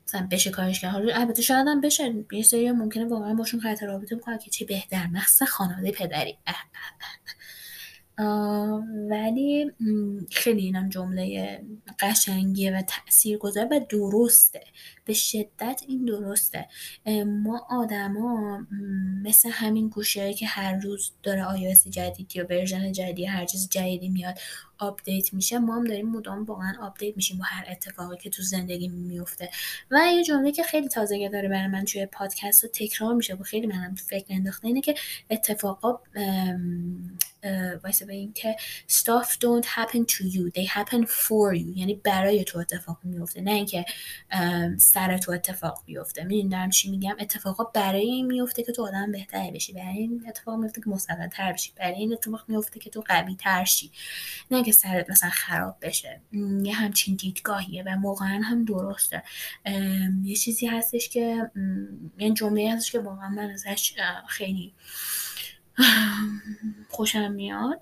[0.07, 0.91] مثلا بشه کارش کرد.
[0.91, 2.13] حالا البته شاید هم بشه.
[2.31, 5.07] یه سری ممکنه واقعا باشون قطع رابطه بکنه که چی بهتر.
[5.07, 6.37] مخصوصا خانواده پدری.
[9.09, 9.71] ولی
[10.31, 11.59] خیلی اینم جمله
[11.99, 14.61] قشنگیه و تأثیر گذار و درسته.
[15.05, 16.67] به شدت این درسته.
[17.25, 18.59] ما آدما
[19.23, 24.09] مثل همین گوشی که هر روز داره iOS جدید یا version جدید هر چیز جدیدی
[24.09, 24.39] میاد
[24.77, 28.87] update میشه ما هم داریم مدام واقعا update میشیم با هر اتفاقی که تو زندگی
[28.87, 29.49] میفته.
[29.91, 33.43] و یه جمله که خیلی تازگی داره برای من توی پادکست رو تکرار میشه و
[33.43, 34.95] خیلی منو به فکر انداخته اینه که
[35.29, 35.99] اتفاقا
[37.83, 38.55] واسه به این که
[38.89, 43.51] stuff don't happen to you they happen for you یعنی برای تو اتفاق میفته نه
[43.51, 43.85] اینکه
[44.77, 49.11] سر تو اتفاق بیفته می‌دونی دارم چی میگم؟ اتفاقا برای این میفته که تو آدم
[49.11, 52.89] بهتری بشی برای این اتفاق میفته که مستقل تر بشی برای این اتفاق میفته که
[52.89, 53.91] تو قوی تر شی.
[54.51, 56.21] نه که سرت مثلا خراب بشه.
[56.63, 59.23] یه همچین دیدگاهیه و واقعا هم درسته.
[60.23, 61.51] یه چیزی هستش که
[62.19, 63.93] یه جمله هستش که واقعا من ازش
[64.27, 64.73] خیلی
[66.89, 67.81] خوشم میاد.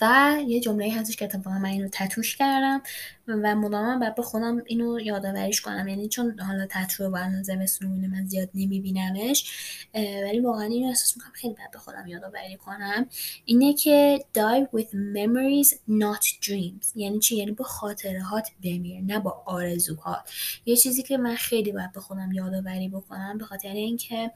[0.00, 2.82] و یه جمله هستش که اتفاقا من اینو تتوش کردم.
[3.28, 5.88] و مدام بعد به خودم اینو یادآوریش کنم.
[5.88, 9.52] یعنی چون حالا تتو با الان زمستون من زیاد نمیبینمش
[9.94, 13.06] ولی واقعا اینو احساس می‌کنم خیلی بعد به خودم یادآوری کنم.
[13.44, 16.96] اینه که die with memories not dreams.
[16.96, 20.30] یعنی چی؟ یعنی با خاطرهات بمیر نه با آرزوهات.
[20.66, 24.30] یه چیزی که من خیلی باید به خودم یادآوری بکنم به خاطر اینکه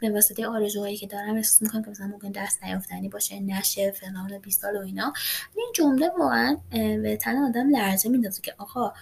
[0.00, 4.32] به واسطه آرزوهایی که دارم احساس می‌کنم که مثلا ممکن دست نیافتنی باشه نشه فلان
[4.32, 5.12] و 20 سال و اینا.
[5.56, 8.92] این جمله واقعا به تن آدم لرزه میندازه که آقا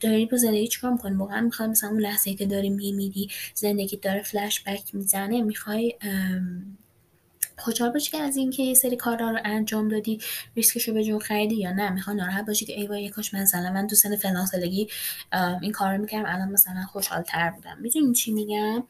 [0.00, 4.22] داری با زندگی چیکار می‌کنی؟ واقعا می‌خوای مثلا اون لحظه که داری میمیری زندگی داره
[4.22, 5.94] فلش بک می‌زنه می‌خوای
[7.58, 10.18] خوشحال باشی که از اینکه یه سری کارا رو انجام دادی
[10.56, 13.72] ریسکش رو به جون خریدی یا نه؟ می‌خوای ناراحت باشی که ای وای کاش مثلا
[13.72, 14.88] من تو سن فلان سالگی
[15.62, 17.78] این کار رو می‌کردم الان مثلا خوشحال تر بودم.
[17.80, 18.84] می‌دونی چی میگم؟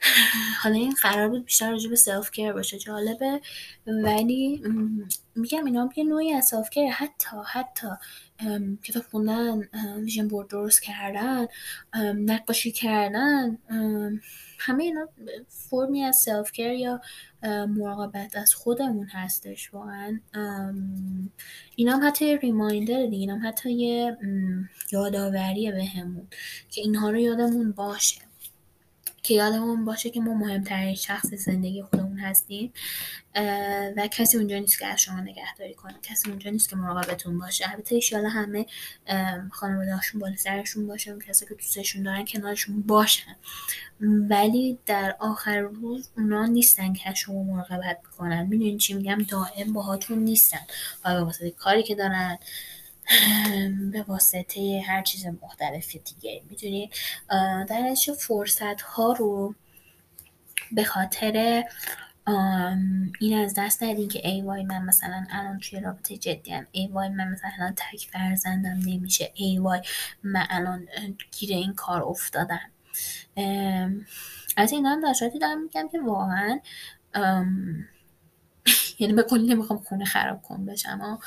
[0.62, 3.40] حالا این قرار بود بیشتر راجع به self care باشه جالبه.
[3.86, 4.62] ولی
[5.36, 7.88] میگم اینا یه نوعی از self care حتی حتی
[8.84, 11.46] کتاب خوندن vision board درست کردن
[12.16, 13.58] نقاشی کردن
[14.58, 15.08] همه اینا
[15.48, 17.00] فرمی از self یا
[17.68, 20.20] مراقبت از خودمون هستش واقعا.
[21.76, 24.16] اینا هم حتی reminder دیگه اینا هم حتی یه
[24.92, 26.28] یادآوریه بهمون
[26.70, 28.25] که اینها رو یادمون باشه.
[29.26, 32.72] که یادمون باشه که ما مهمترین شخص زندگی خودمون هستیم
[33.96, 35.94] و کسی اونجا نیست که از شما نگهداری کنه.
[36.02, 37.70] کسی اونجا نیست که مراقبتون باشه.
[37.70, 38.66] البته ایشالا همه
[39.50, 43.36] خانوادهاشون بالا سرشون باشه کسی که دوستشون دارن کنارشون باشن.
[44.00, 49.72] ولی در آخر روز اونا نیستن که از شما مراقبت می‌کنن می‌دونین چی میگم؟ دائم
[49.72, 50.60] باهاتون نیستن.
[51.02, 52.38] حالا واسه کاری که دارن
[53.92, 56.42] به واسطه هر چیز مختلف دیگه.
[56.50, 56.92] می‌دونید
[57.68, 59.54] در فرصت ها رو
[60.72, 61.64] به خاطر
[63.20, 66.86] این از دست ندین که ای وای من مثلا الان توی رابطه جدی هم ای
[66.86, 69.32] وای من مثلا تک فرزندم نمیشه.
[69.34, 69.80] ای وای
[70.22, 70.88] من الان
[71.38, 72.70] گیر این کار افتادم.
[74.56, 76.60] از این هم داشتی دارم میگم که واقعا
[78.98, 81.20] یعنی به کلی نمی‌خوام خونه خراب کن بشم اما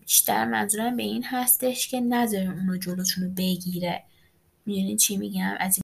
[0.00, 4.02] بیشتر منظورم به این هستش که نظر اونو جلوشون رو بگیره.
[4.66, 5.78] می‌دونی چی میگم؟ از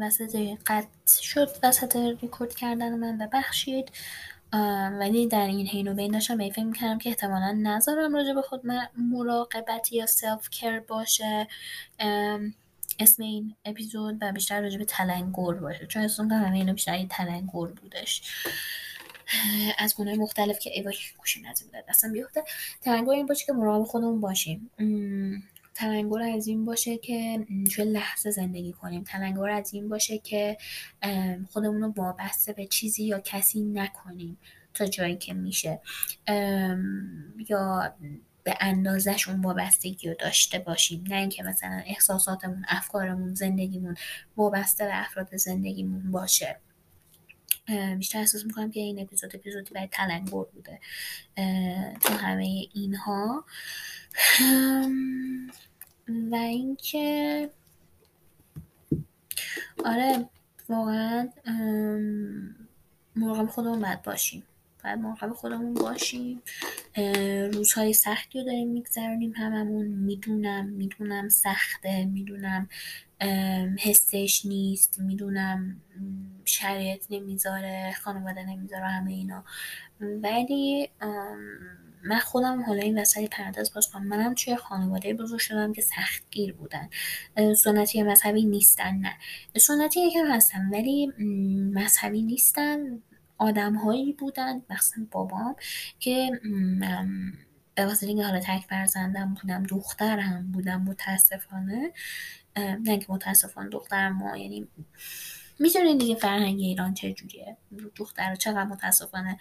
[0.00, 0.36] وسط
[0.66, 3.92] قطع شد وسط ریکورد کردن من ببخشید.
[4.98, 8.42] ولی در این حین و بین داشتم به فکر می‌کردم که احتمالا نذارم راجع به
[8.42, 8.62] خود
[8.96, 11.46] مراقبت یا سلف کر باشه
[12.98, 15.86] اسم این اپیزود و بیشتر راجع به تلنگور باشه.
[15.86, 18.22] چون اصلا همه اینو بیشتر یه تلنگور بودش.
[19.78, 22.44] از گونه مختلف که ایوا گوشی نزدیک اصلا بیفته
[22.80, 24.70] تلنگور این باشه که مراقب خودمون باشیم.
[25.74, 29.04] تلنگور از این باشه که توی لحظه زندگی کنیم.
[29.04, 30.56] تلنگور از این باشه که
[31.50, 34.38] خودمون رو وابسته به چیزی یا کسی نکنیم
[34.74, 35.80] تا جایی که میشه.
[37.48, 37.94] یا
[38.44, 41.04] به اندازهشون وابستگی رو داشته باشیم.
[41.08, 43.96] نه اینکه مثلا احساساتمون افکارمون زندگیمون
[44.36, 46.56] وابسته به افراد زندگیمون باشه.
[47.98, 50.80] بیشتر احساس می‌کنم که این اپیزود اپیزودی برای تلنگور بوده.
[52.00, 53.44] تو همه اینها.
[56.08, 57.50] و اینکه
[59.84, 60.28] آره
[60.68, 61.28] واقعا
[63.16, 64.42] مراقب خودمون باید باشیم.
[64.84, 66.42] باید مراقب خودمون باشیم.
[67.52, 69.86] روزهای سختی رو داریم میگذرونیم هممون.
[69.86, 72.04] می‌دونم می‌دونم سخته.
[72.04, 72.68] می‌دونم
[73.78, 75.80] حسش نیست می‌دونم
[76.44, 79.44] شرایط نمی‌ذاره خانواده نمی‌ذاره همه اینا.
[80.00, 80.90] ولی
[82.04, 84.06] من خودم حالا این وسط پرداز باز کنم.
[84.06, 86.88] منم توی خانواده بزرگ شدم که سختگیر بودن.
[87.56, 89.12] سنتی مذهبی نیستن نه.
[89.56, 91.06] سنتی یکم هستن ولی
[91.74, 93.02] مذهبی نیستن.
[93.38, 95.56] آدم هایی بودن مثلا بابام
[95.98, 96.40] که
[97.74, 101.92] به واسه اینکه حالا تک فرزندم بودم دخترم بودم متاسفانه.
[102.56, 104.68] نه که متاسفانه دخترم ما یعنی
[105.58, 107.56] می‌دونین دیگه فرهنگ ایران جوریه.
[107.96, 109.38] دختر چقدر متاسفانه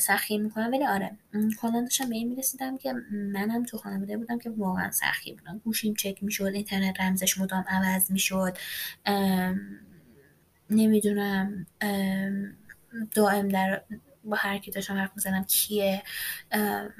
[0.00, 1.18] سخی می‌کنم ولی آره
[1.60, 5.94] کلا داشتم به این می‌رسیدم که منم تو خانواده بودم که واقعا سخی بودم گوشیم
[5.94, 8.58] چک می‌شد اینترنت رمزش مدام عوض می‌شد.
[10.70, 11.66] نمی‌دونم
[13.14, 13.82] دائم در
[14.26, 16.02] با هر کی داشتم حرف می‌زنم کیه؟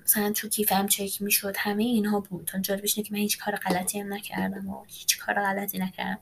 [0.04, 2.44] مثلا تو کیفم چک می‌شد همه اینها بود.
[2.44, 6.18] تا جالبش که من هیچ کار غلطی هم نکردم و هیچ کار غلطی نکردم.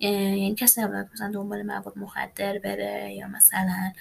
[0.00, 3.92] یعنی کسی نبود مثلا دنبال مواد مخدر بره یا مثلا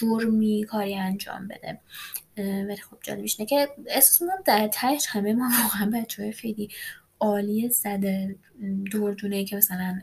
[0.00, 1.80] جرمی کاری انجام بده.
[2.38, 6.68] ولی خب جالبش نه که احساس می‌کنم در تهش همه ما واقعا بچه خیلی
[7.20, 8.36] عالی زده
[9.18, 10.00] دونه که مثلا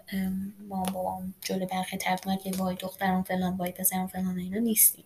[0.70, 5.06] ما با جلو برخی طرف که وای دخترم فلان وای پسرم فلان اینا نیستیم.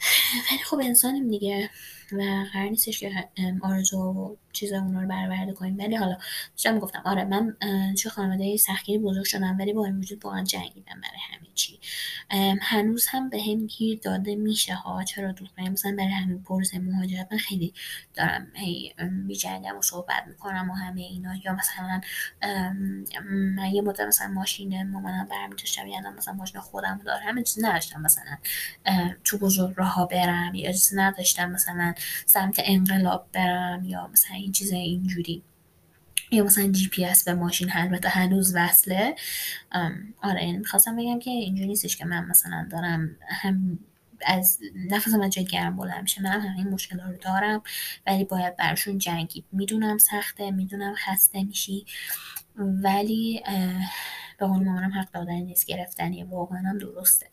[0.50, 1.70] ولی خب انسانیم دیگه.
[2.12, 3.28] و قرار نیستش که
[3.62, 5.78] آرزو و چیزا اونا رو برآورده کنیم.
[5.78, 6.18] ولی حالا
[6.52, 7.56] داشتم گفتم آره من
[7.94, 11.80] چه خانواده سختگیری بزرگ شدم ولی با این وجود واقعا جنگیدم برای همه چی.
[12.62, 15.04] هنوز هم به هم گیر داده میشه ها.
[15.04, 17.74] چرا دوست؟ مثلا برای همین پرز مهاجرت من خیلی
[18.14, 21.34] دارم هی میجنگم و صحبت می‌کنم و همه اینا.
[21.44, 22.00] یا مثلا
[23.56, 27.28] من یه مدت مثلا ماشین مامانم برمی داشتم یعنی مثلا ماشین خودم دارم.
[27.28, 28.36] همه چیز نداشتم مثلا
[29.24, 30.54] تو بزرگ راه برم.
[30.54, 31.94] یا چیز نداشتم مثلا
[32.26, 35.42] سمت انقلاب برم یا مثلا این چیز اینجوری.
[36.32, 39.14] یا مثلا جی پی اس به ماشین البته هنوز وصله.
[40.22, 43.78] آره یعنی می‌خواستم بگم که اینجوری نیستش که من مثلا دارم هم
[44.26, 44.58] از
[44.90, 47.62] نفس من جای گرم بلند میشه منم همین مشکل رو دارم
[48.06, 49.44] ولی باید برشون جنگید.
[49.52, 51.84] می‌دونم سخته می‌دونم خسته میشی
[52.56, 53.42] ولی
[54.38, 57.26] به قول مامانم حق دادن نیست گرفتنی واقعا هم درسته.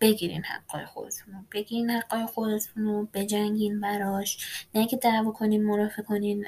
[0.00, 1.40] بگیرین حقای خودتون رو.
[1.52, 4.64] بگیرین حقای خودتون رو بجنگین براش.
[4.74, 6.46] نه که دعوا کنین مرافع کنین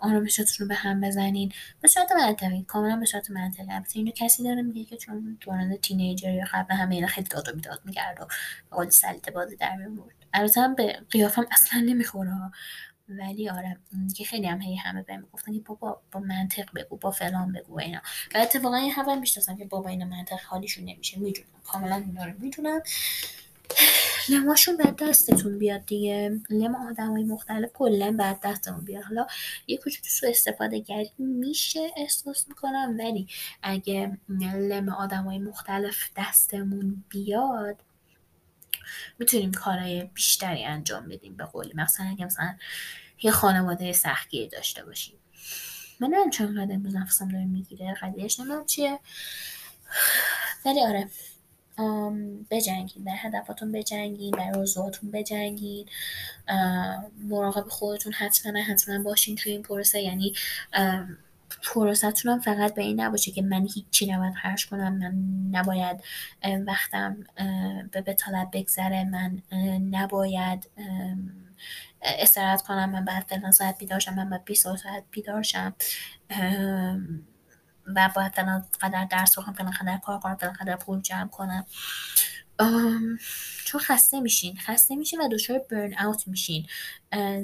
[0.00, 1.52] آرامشتون رو به هم بزنین.
[1.80, 3.72] به صورت منطقی کاملا به صورت منطقی.
[3.72, 7.48] البته اینو کسی داره میگه که چون دوران تینیجر یا قبل همه اینا خیلی داد
[7.48, 8.26] و بیداد می‌کرد و
[8.70, 12.30] قول سلیت بازی در میورد البته به قیافم اصلا نمی‌خوره.
[13.10, 13.76] ولی آره
[14.16, 17.78] که خیلی هم هی همه بهم گفتن که بابا با منطق بگو با فلان بگو
[17.78, 18.00] اینا.
[18.34, 21.48] و اتفاقا این هم می‌شناسم که بابا اینا منطق حالیشون نمیشه می‌دونم.
[21.64, 22.82] کاملا اینا رو می‌دونم.
[24.28, 26.40] لماشون بعد دستتون بیاد دیگه.
[26.50, 29.04] لم آدم های مختلف کلا بعد دستمون بیاد.
[29.04, 29.26] حالا
[29.66, 32.96] یه کوچولو سو استفاده گری میشه احساس می‌کنم.
[32.98, 33.26] ولی
[33.62, 37.76] اگه لم آدم های مختلف دستمون بیاد
[39.18, 41.72] می‌تونیم کارهای بیشتری انجام بدیم به قولی.
[41.74, 42.56] مثلا اگه مثلا
[43.22, 45.16] یه خانواده سختگیری داشته باشیم.
[46.00, 47.94] من نمی‌دونم چون قدر امروز نفسم داره می‌گیره.
[47.94, 48.98] قضیهش نمی‌دونم چیه.
[50.64, 51.08] ولی آره.
[52.50, 53.04] بجنگین.
[53.04, 54.30] در هدفاتون بجنگین.
[54.30, 55.88] در روزواتون بجنگین.
[57.28, 60.00] مراقب خودتون حتما حتما باشین توی این پروسه.
[60.00, 60.34] یعنی
[61.62, 65.14] پروستون هم فقط به این نباشه که من هیچی نباید خرج کنم من
[65.58, 66.04] نباید
[66.66, 67.16] وقتم
[67.92, 69.42] به بتالت بگذره من
[69.90, 70.70] نباید
[72.02, 75.74] استراحت کنم من بعد فلان ساعت بیدارشم من باید 20 ساعت بیدارشم
[77.86, 81.66] و باید فلان قدر درس بخونم فلان قدر کار کنم فلان قدر پول جمع کنم.
[83.64, 86.66] چون خسته میشین خسته میشین و دچار برن اوت میشین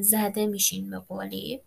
[0.01, 1.61] زده میشین به قولی.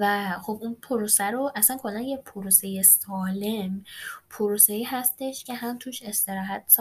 [0.00, 3.84] و خب اون پروسه رو اصلا کلا یه پروسه سالم
[4.30, 6.76] پروسه هستش که هم توش استراحت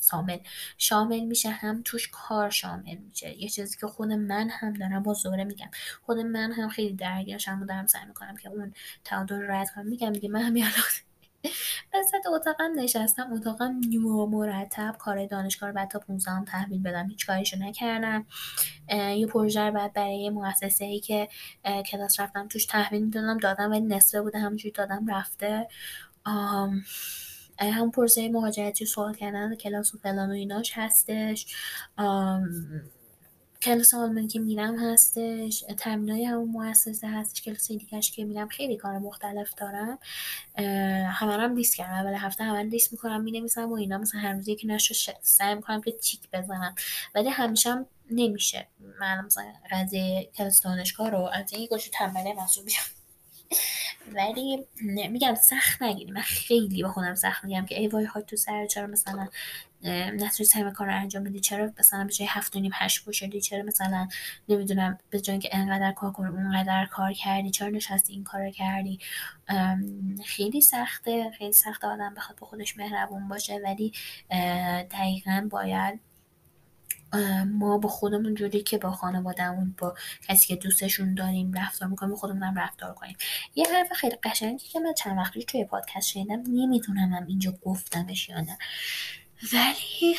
[0.00, 0.38] شامل.
[0.78, 3.42] شامل میشه هم توش کار شامل میشه.
[3.42, 5.70] یه چیزی که خود من هم دارم با زوره میگم.
[6.06, 8.74] خود من هم خیلی درگیرشم و دارم سعی می‌کنم که اون
[9.04, 9.86] تعادل رو رد کنم.
[9.86, 10.56] میگم دیگه من هم
[11.94, 13.80] وسط اتاقم نشستم اتاقم
[14.30, 18.26] مرتب کار دانشگاه رو بعد تا 15 هم تحویل بدم هیچ کاریشو نکردم.
[19.16, 21.28] یه پروژه رو بعد برای مؤسسه ای که
[21.90, 25.68] کلاس رفتم توش تحویل می‌دادم دادم ولی نصفه بوده همونجوری دادم رفته.
[27.58, 31.46] هم پروژه مهاجرتی سوال کردن کلاس و فلان و ایناش هستش.
[33.62, 38.98] کلاس آلمانی که میرم هستش تمرینای همون مؤسسه هستش کلاس دیگهش که میرم خیلی کار
[38.98, 39.98] مختلف دارم.
[41.12, 41.92] همه هم لیست کردم.
[41.92, 43.98] اول هفته همه لیست می‌کنم می‌نویسم و اینا.
[43.98, 46.74] مثلا هر روزی که نشو سعی می‌کنم که چیک بزنم.
[47.14, 48.66] ولی همیشه هم نمیشه.
[49.00, 52.68] من مثلا قضیه کلاس دانشگاه رو از این گوشو تنبله محسوب
[54.12, 54.66] ولی
[55.10, 57.44] میگم سخت نگیریم من خیلی با خودم سخت.
[57.44, 59.28] میگم که ای وای های تو سر چرا مثلا
[59.84, 61.40] نتونی همه کار رو انجام بدی.
[61.40, 64.08] چرا؟ مثلا به جای هفت و نیم هشت بشدی چرا مثلا
[64.48, 68.98] نمی‌دونم به جای که انقدر کار کنی اونقدر کار کردی؟ چرا نشستی این کار کردی؟
[70.24, 71.30] خیلی سخته.
[71.38, 73.60] خیلی سخته آدم بخواد به خودش مهربون باشه.
[73.64, 73.92] ولی
[74.90, 76.00] دقیقا باید
[77.46, 79.94] ما با خودمون جوری که با خانوادهمون با
[80.28, 83.16] کسی که دوستشون داریم رفتار می‌کنیم خودمون هم رفتار کنیم.
[83.54, 88.28] یه حرف خیلی قشنگی که من چند وقتی توی پادکست شنیدم نمی‌تونم هم اینجا گفتمش
[88.28, 88.58] یا نه.
[89.52, 90.16] ولی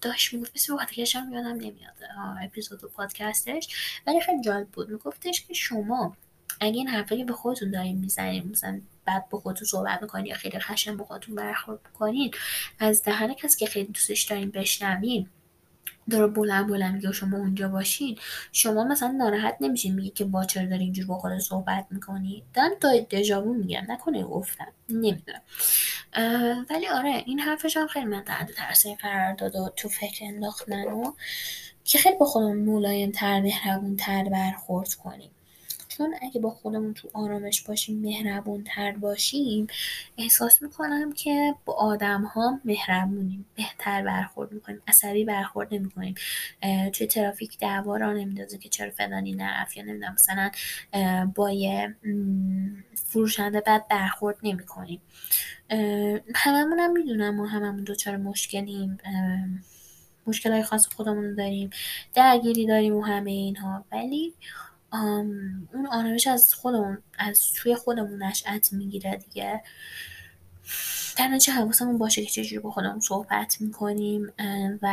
[0.00, 1.94] داشت می‌گفت مثل پادکستش هم یادم نمیاد
[2.42, 3.68] اپیزود و پادکستش.
[4.06, 4.88] ولی خیلی جالب بود.
[4.90, 6.16] میگفتش که شما
[6.60, 10.60] اگه این حرفایی به خودتون دارین می‌زنین مثلا بعد با خودتون صحبت می‌کنین یا خیلی
[10.60, 12.30] خشن با خودتون برخورد می‌کنین
[12.78, 15.30] از دهن کسی که خیلی دوستش دارین بشنوین.
[16.10, 18.18] داره بلند بلند میگه شما اونجا باشین.
[18.52, 22.70] شما مثلا ناراحت نمیشین میگه که با چرا داری اینجور با خود صحبت می‌کنی؟ دارم
[22.80, 25.42] تا دژاوو میگم نکنه گفتم نمی‌دونم.
[26.70, 30.84] ولی آره این حرفش هم خیلی من تحت تاثیر قرار داد و تو فکر انداختن
[30.84, 31.12] و
[31.84, 35.30] که خیلی با خودمون ملایم تر مهربون تر برخورد کنیم.
[35.98, 39.66] چون اگه با خودمون تو آرامش باشیم مهربون تر باشیم
[40.18, 46.14] احساس می‌کنم که با آدم ها مهربونیم بهتر برخورد می‌کنیم عصبی برخورد نمی‌کنیم.
[46.92, 50.50] توی ترافیک دعوا را نمیدازه که چرا فلانی نرفت یا نمی‌دونم مثلا
[51.34, 51.96] با یه
[52.94, 55.00] فروشنده بد برخورد نمی‌کنیم.
[56.34, 58.98] هممون هم می‌دونم و هممون دوچار مشکلیم.
[60.26, 61.70] مشکل های خاص خودمون داریم
[62.14, 63.84] درگیری داریم و همه اینها.
[63.92, 64.34] ولی
[64.92, 69.62] اون آرامش از خودمون از توی خودمون نشأت می‌گیره دیگه.
[71.18, 74.32] در نتیجه حواسمون باشه که چجوری با خودمون صحبت می‌کنیم
[74.82, 74.88] و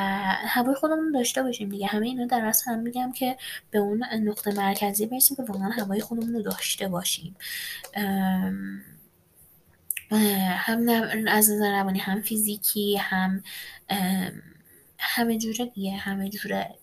[0.48, 1.88] هوای خودمون داشته باشیم دیگه.
[1.88, 3.38] همه اینا در اصل هم میگم که
[3.72, 7.36] به اون نقطه مرکزی برسیم که واقعا هوای خودمون رو داشته باشیم.
[10.48, 10.90] هم
[11.28, 13.44] از نظر روانی هم فیزیکی هم
[14.98, 16.76] همه جوره دیگه همه جوره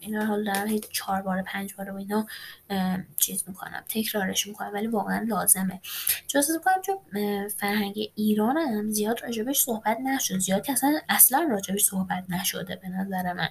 [0.00, 2.26] اینا حال دارم هیچ چهار بار پنج بار و اینا
[3.16, 5.80] چیز می‌کنم تکرارش می‌کنم ولی واقعا لازمه.
[6.26, 6.98] چون می‌کنم چون
[7.48, 10.38] فرهنگ ایران هم زیاد راجبش صحبت نشد.
[10.38, 13.48] زیاد که اصلا اصلا راجبش صحبت نشده به نظر من.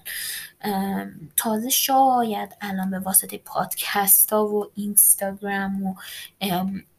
[1.37, 5.95] تازه شاید الان به واسطه پادکست ها و اینستاگرام و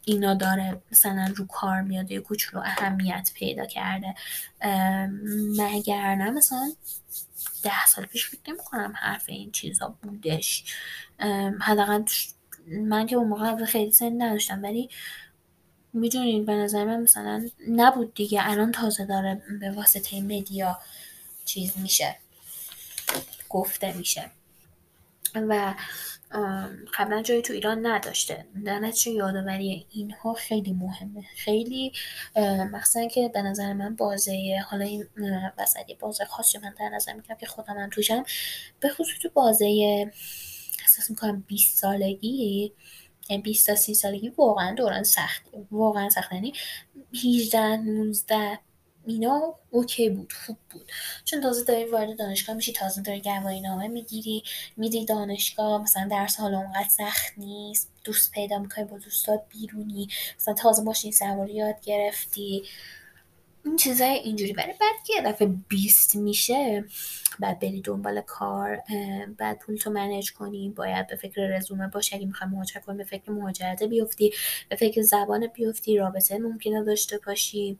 [0.05, 4.15] اینا داره مثلا رو کار میاد یا کوچولو اهمیت پیدا کرده.
[5.59, 6.73] مگر نه؟ مثلا
[7.67, 10.65] ده سال پیش فکر نمی کنم حرف این چیزا بودش.
[11.61, 12.05] حداقل
[12.69, 14.91] من که اون موقع خیلی سن نداشتم ولی
[15.93, 18.51] می‌دونین به نظر من مثلا نبود دیگه.
[18.51, 20.79] الان تازه داره به واسطه مدیا
[21.45, 22.17] چیز میشه
[23.49, 24.31] گفته میشه.
[25.35, 25.75] و
[26.95, 28.47] قبلا جایی تو ایران نداشته.
[28.65, 31.23] در چه یادآوری اینها خیلی مهمه.
[31.37, 31.93] خیلی
[32.73, 35.07] مخصوصا که به نظر من بازه حالا این
[35.59, 38.25] وسط بازه خاصی من در نظر می‌کنم که خودم من توشم.
[38.81, 39.67] به خصوص تو بازه
[40.81, 42.73] احساس می‌کنم 20 سالگی
[43.43, 46.33] 20 تا 30 سالگی واقعا دوران سختی واقعا سخت.
[46.33, 46.53] یعنی
[47.25, 48.59] 18 19
[49.07, 50.91] اینا اوکی بود خوب بود.
[51.25, 54.43] چون تازه داری وارد دانشگاه میشی تازه داری گواهی نامه می‌گیری
[54.77, 60.55] میری دانشگاه مثلا درس حالا اونقدر سخت نیست دوست پیدا می‌کنی با دوستات بیرونی مثلا
[60.55, 62.65] تازه ماشین سواری یاد گرفتی.
[63.67, 66.85] این چیزای اینجوری ولی بعد که دفعه بیست میشه
[67.41, 68.83] بعد بری دنبال کار
[69.39, 73.05] بعد پول تو منیج کنی باید به فکر رزومه باشه اگه می‌خوای مهاجرت کنی به
[73.05, 74.33] فکر مهاجرت بیفتی
[74.69, 77.79] به فکر زبان بیفتی رابطه ممکنه داشته باشی.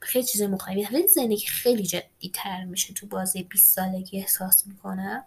[0.00, 0.94] خیلی چیز مختلفی.
[0.94, 3.42] ولی زندگی خیلی جدی تر میشه تو بازی.
[3.42, 5.24] 20 سالگی احساس می‌کنم.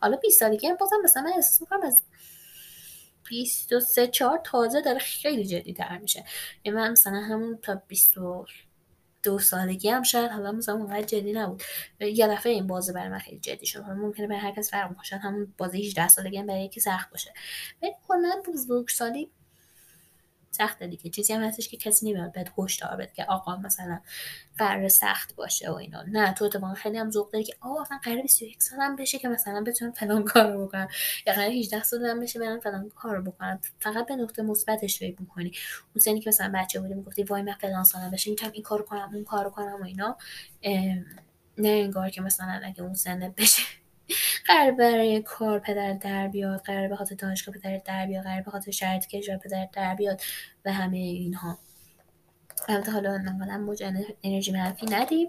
[0.00, 2.02] حالا 20 سالگی هم بازم مثلا من احساس می‌کنم از
[3.28, 6.24] 23 4 تازه داره خیلی جدی تر میشه.
[6.64, 8.14] یعنی من مثلا همون تا 20
[9.22, 11.62] دو سالگی هم شاید حالا مثلا اونقدر جدی نبود.
[12.00, 13.80] یه دفعه این بازه برای من خیلی جدی شد.
[13.80, 17.34] ممکنه برای هر کس فرق کنه همون بازه 18 سالگی هم برای یکی سخت باشه.
[17.82, 19.30] ولی کلا بزرگسالی
[20.50, 21.10] سخته دیگه.
[21.10, 24.00] چیزی هم هستش که کسی نمیاد بهت هشدار بده که آقا مثلا
[24.58, 26.02] قرار سخت باشه و اینا.
[26.02, 29.28] نه تو اتفاقا خیلی هم ذوق داری که آقا مثلا قرار 21 سالم بشه که
[29.28, 30.88] مثلا بتونم فلان کارو بکنم.
[31.26, 33.60] یا قرار 18 سالم بشه برم فلان کارو بکنم.
[33.80, 35.52] فقط به نقطه مثبتش فکر می‌کنی.
[35.94, 38.84] اون سنی که مثلا بچه بودی می‌گفتی وای من فلان سالم بشه می‌تونم این کارو
[38.84, 40.16] کنم اون کارو کنم و اینا.
[41.58, 43.62] نه انگار که مثلا اگه اون سنت بشه.
[44.46, 48.50] قرار برای کار پدر در بیاد قرار به خاطر دانشگاه پدر در بیاد قرار به
[48.50, 50.20] خاطر شرط کشور پدر در بیاد
[50.64, 51.58] و همه اینها.
[52.68, 53.82] البته حالا انقدر موج
[54.22, 55.28] انرژی منفی ندیم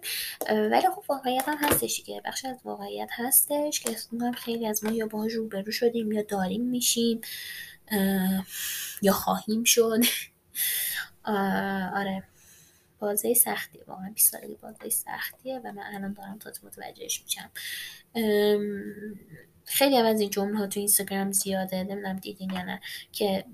[0.49, 3.95] ولی خب واقعیت هم هستش که بخش از واقعیت هستش که
[4.36, 7.21] خیلی از ما یا باهاش روبرو شدیم یا داریم میشیم
[9.01, 9.99] یا خواهیم شد.
[11.95, 12.23] آره.
[12.99, 13.83] بازه سختیه.
[13.87, 17.51] واقعا 20 سالگی بازه سختیه و من الان دارم تا متوجهش میشم.
[19.65, 21.83] خیلی هم از این جمله ها تو اینستاگرام زیاده.
[21.83, 22.79] نمی‌دونم دیدین یا نه
[23.11, 23.45] که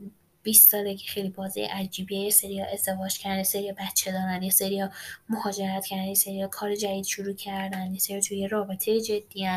[0.43, 2.19] 20 سالگی خیلی بازه عجیبیه.
[2.19, 4.85] یه سری ازدواج کردن یه سری بچه دارن یه سری
[5.29, 9.47] مهاجرت کردن یه سری کار جدید شروع کردن یه سری توی رابطه جدی.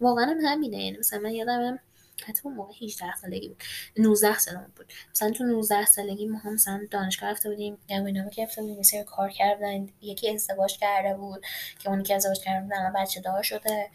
[0.00, 0.84] واقعا هم همینه.
[0.84, 1.78] یعنی مثلا من یادم
[2.24, 3.62] حتی اون موقع 18 سالگی بود.
[3.96, 4.92] 19 سالم بود.
[5.10, 9.30] مثلا تو 19 سالگی ما هم مثلا دانشگاه رفته بودیم نامه گرفته بودیم یه کار
[9.30, 9.88] کردن.
[10.00, 11.46] یکی ازدواج کرده بود
[11.78, 13.90] که اونی که ازدواج کرده بود الان بچه دار شده.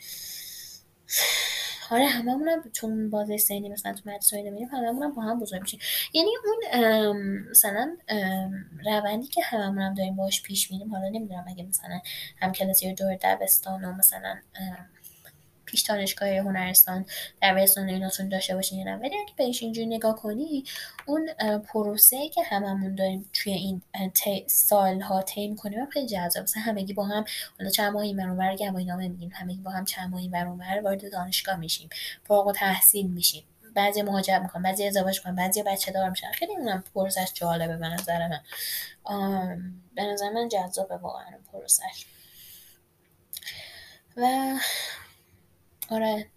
[1.91, 5.61] آره هممون هم چون بازه سنی مثلا تو مدرسه نمیریم هممون هم با هم بزرگ
[5.61, 5.79] میشیم.
[6.13, 7.17] یعنی اون
[7.49, 7.97] مثلا
[8.85, 11.99] روندی که هممون هم داریم باش پیش میریم حالا نمی‌دونم اگه مثلا
[12.37, 14.35] هم کلاسی دور دبستان و مثلا
[15.67, 17.05] پیش دانشگاه هنرستان
[17.41, 18.95] در دبیرستان ایناتون داشته باشین یا نه.
[18.95, 20.63] ولی اگه بهش اینجوری نگاه کنی
[21.05, 23.81] اون پروسه که هممون داریم توی این
[24.47, 26.43] سالها طی می‌کنیم خیلی جذاب.
[26.43, 27.25] مثلا همگی با هم
[27.59, 30.79] حالا چند ماه این برابر گواهی نامه میگیم همگی با هم چند ماه این برابر
[30.79, 31.89] وارد دانشگاه میشیم.
[32.27, 33.43] فارغ تحصیل میشیم.
[33.75, 36.31] بعضی مهاجرت می‌کنن بعضی ازدواج می‌کنن بعضی بچه دار میشن.
[36.31, 38.41] خیلی اونم پروسش جالبه به نظر من.
[39.95, 42.05] به نظر من جذابه واقعا پروسش
[44.17, 44.53] و
[45.89, 46.27] آره.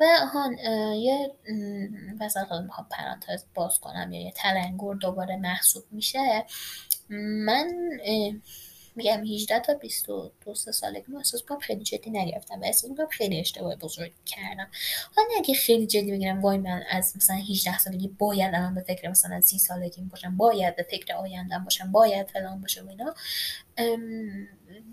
[0.00, 0.58] و آهان
[0.98, 1.32] یه
[2.20, 6.44] مثلا خودم می‌خوام پرانتز باز کنم یا یه تلنگور دوباره محسوب میشه.
[7.46, 7.68] من
[8.96, 13.40] میگم 18 تا 22 سالگی من احساس کنم خیلی جدی نگرفتم و احساس کنم خیلی
[13.40, 14.70] اشتباه بزرگ کردم.
[15.16, 19.08] حالا اگه خیلی جدی بگیرم وای من از مثلا 18 سالگی باید الان به فکر
[19.08, 23.14] مثلا 30 سالگی باشم باید به فکر آیندم باشم باید فلان باشم اینا.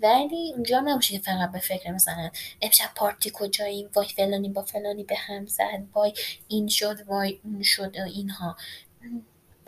[0.02, 2.30] ولی اونجا نباشه که فقط به فکر مثلا
[2.62, 6.12] امشب پارتی کجاییم وای فلانی با فلانی به هم زد وای
[6.48, 8.56] این شد وای اون شد اینها.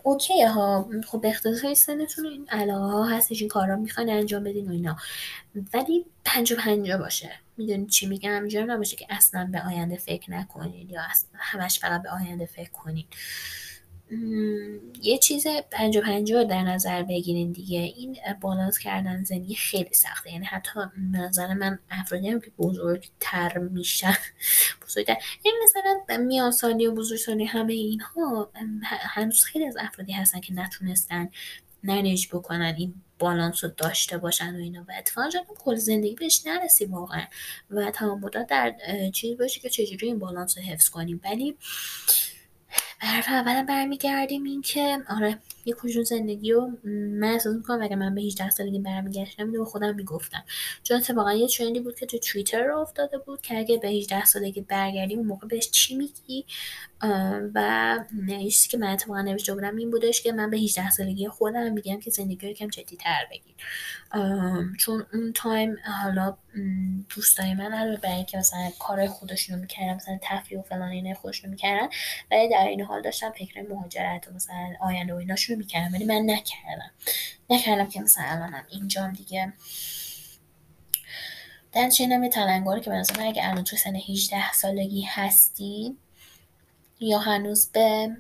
[0.03, 0.91] اوکی ها.
[1.07, 4.97] خب اقتضای سنتون این علاقه ها هستش این کارا می‌خواین انجام بدین و اینا.
[5.75, 7.31] ولی پنج و پنجا باشه.
[7.57, 11.01] می‌دونی چی میگم؟ اینجا نباشه که اصلا به آینده فکر نکنید یا
[11.35, 13.07] همش فقط به آینده فکر کنید
[15.03, 17.79] یه چیز پنج و پنجاه در نظر بگیرین دیگه.
[17.79, 20.33] این بالانس کردن زندگی خیلی سخته.
[20.33, 20.81] یعنی حتی
[21.13, 24.17] نظر من افرادی هم که بزرگتر میشن
[24.87, 25.17] بزرگتر.
[25.43, 28.51] این مثلا میان سالی و بزرگسالی همه اینها
[28.91, 31.29] هنوز خیلی از افرادی هستن که نتونستن
[31.83, 34.85] منیج بکنن این بالانس رو داشته باشن و اینا.
[34.89, 37.25] و اتفاقا کل زندگی بهش نرسی واقعا.
[37.71, 38.75] و تمام در
[39.15, 41.21] چیزی باشه که چجوری این بالانس رو حفظ کنیم.
[41.25, 41.57] ولی
[43.03, 48.15] حرف اولا برمیگردیم این که آره یه کجون زندگی رو من احساس می‌کنم اگه من
[48.15, 50.45] به 18 سالگی برمیگشتم اینو به خودم می‌گفتم.
[50.83, 54.25] چون اتفاقا یه ترندی بود که تو توییتر رو افتاده بود که اگه به 18
[54.25, 56.45] سالگی برگردیم اون موقع بهش چی میگی؟
[57.55, 57.99] و
[58.29, 62.01] چیزی که من اتفاقا نوشته بودم این بودش که من به 18 سالگی خودم میگم
[62.01, 63.55] که زندگی رو کم جدی تر بگیر
[64.79, 66.37] چون اون تایم حالا
[67.15, 71.51] دوستای من علاوه بر اینکه مثلا کار خودشونو می‌کردن مثلا تفریح و فلان اینا خودشونو
[71.51, 71.89] می‌کردن
[72.31, 75.21] ولی در این حال داشتم فکر مهاجرت و مثلا آینده و
[75.51, 76.91] ایناشونو می‌کردم ولی من نکردم.
[77.51, 79.53] نکردم که مثلا الانم اینجام دیگه.
[81.73, 85.97] در چینم یه تلنگاره که به اگه الان تو سن 18 سالگی هستی
[87.01, 88.17] یا هنوز به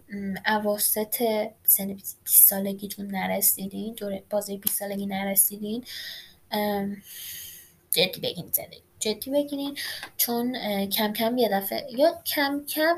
[0.47, 1.22] اواسط
[1.64, 5.85] سن 20 سالگیتون نرسیدین دور بازه 20 سالگی نرسیدین
[7.91, 9.78] جدی بگیرین زندگی جدی بگیرین
[10.16, 10.57] چون
[10.87, 12.97] کم کم یه دفعه یا کم کم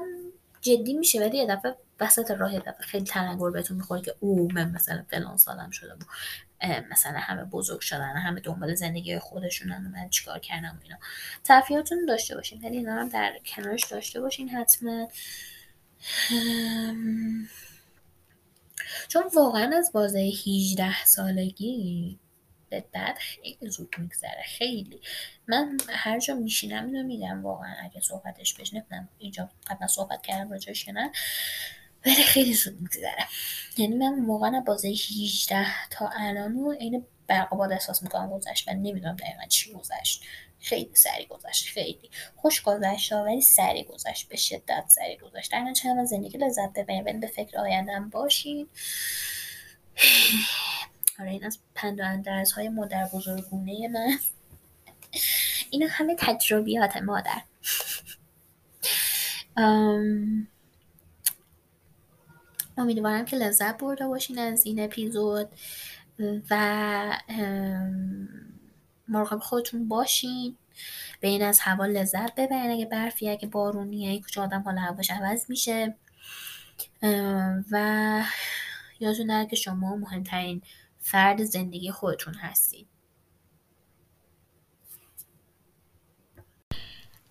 [0.61, 5.05] جدی میشه ولی یه دفعه وسط راه خیلی تلنگر بهتون می‌خوره که او من مثلا
[5.11, 6.07] فلان سالم شده بود.
[6.91, 10.97] مثلا همه بزرگ شدن همه دنبال زندگی خودشونن و من چیکار کردم اینا.
[11.45, 12.65] تفریحاتون داشته باشین.
[12.65, 15.09] ولی اینا هم در کنارش داشته باشین حتما.
[19.09, 22.19] چون واقعا از بازه 18 سالگی
[22.71, 25.01] به بعد خیلی زود میگذره خیلی.
[25.47, 30.51] من هر جا میشینم اینو میگم واقعا اگه صحبتش بشه نمی‌دونم اینجا قبلا صحبت کردم
[30.51, 31.13] راجعش نه.
[32.07, 33.27] ولی خیلی زود میگذره
[33.77, 38.69] یعنی من واقعا بازه 18 تا الان رو عین برقاباد احساس می‌کنم گذشت.
[38.69, 40.23] و نمی‌دونم دقیقا چی گذشت.
[40.61, 41.69] خیلی سری گذشت.
[41.69, 42.11] خیلی.
[42.37, 44.29] خوش گذشت ولی سری گذشت.
[44.29, 45.53] به شدت سری گذشت.
[45.53, 48.69] در نتیجه من زندگی لذت ببرین ولی به فکر آیندهم باشین.
[51.21, 54.19] آره این از پند و های مادر بزرگونه من.
[55.71, 57.43] اینا همه تجربیات مادر.
[62.77, 65.49] امیدوارم که لذت برده باشین از این اپیزود
[66.51, 67.19] و
[69.09, 70.57] مراقب خودتون باشین.
[71.21, 72.71] به این از هوا لذت ببرین.
[72.71, 75.95] اگه برفی اگه بارونیه کجا آدم حالا هواش عوض میشه.
[77.71, 78.25] و
[79.01, 80.63] یادتون نره که شما مهمترین
[81.01, 82.92] فرد زندگی خودتون هستید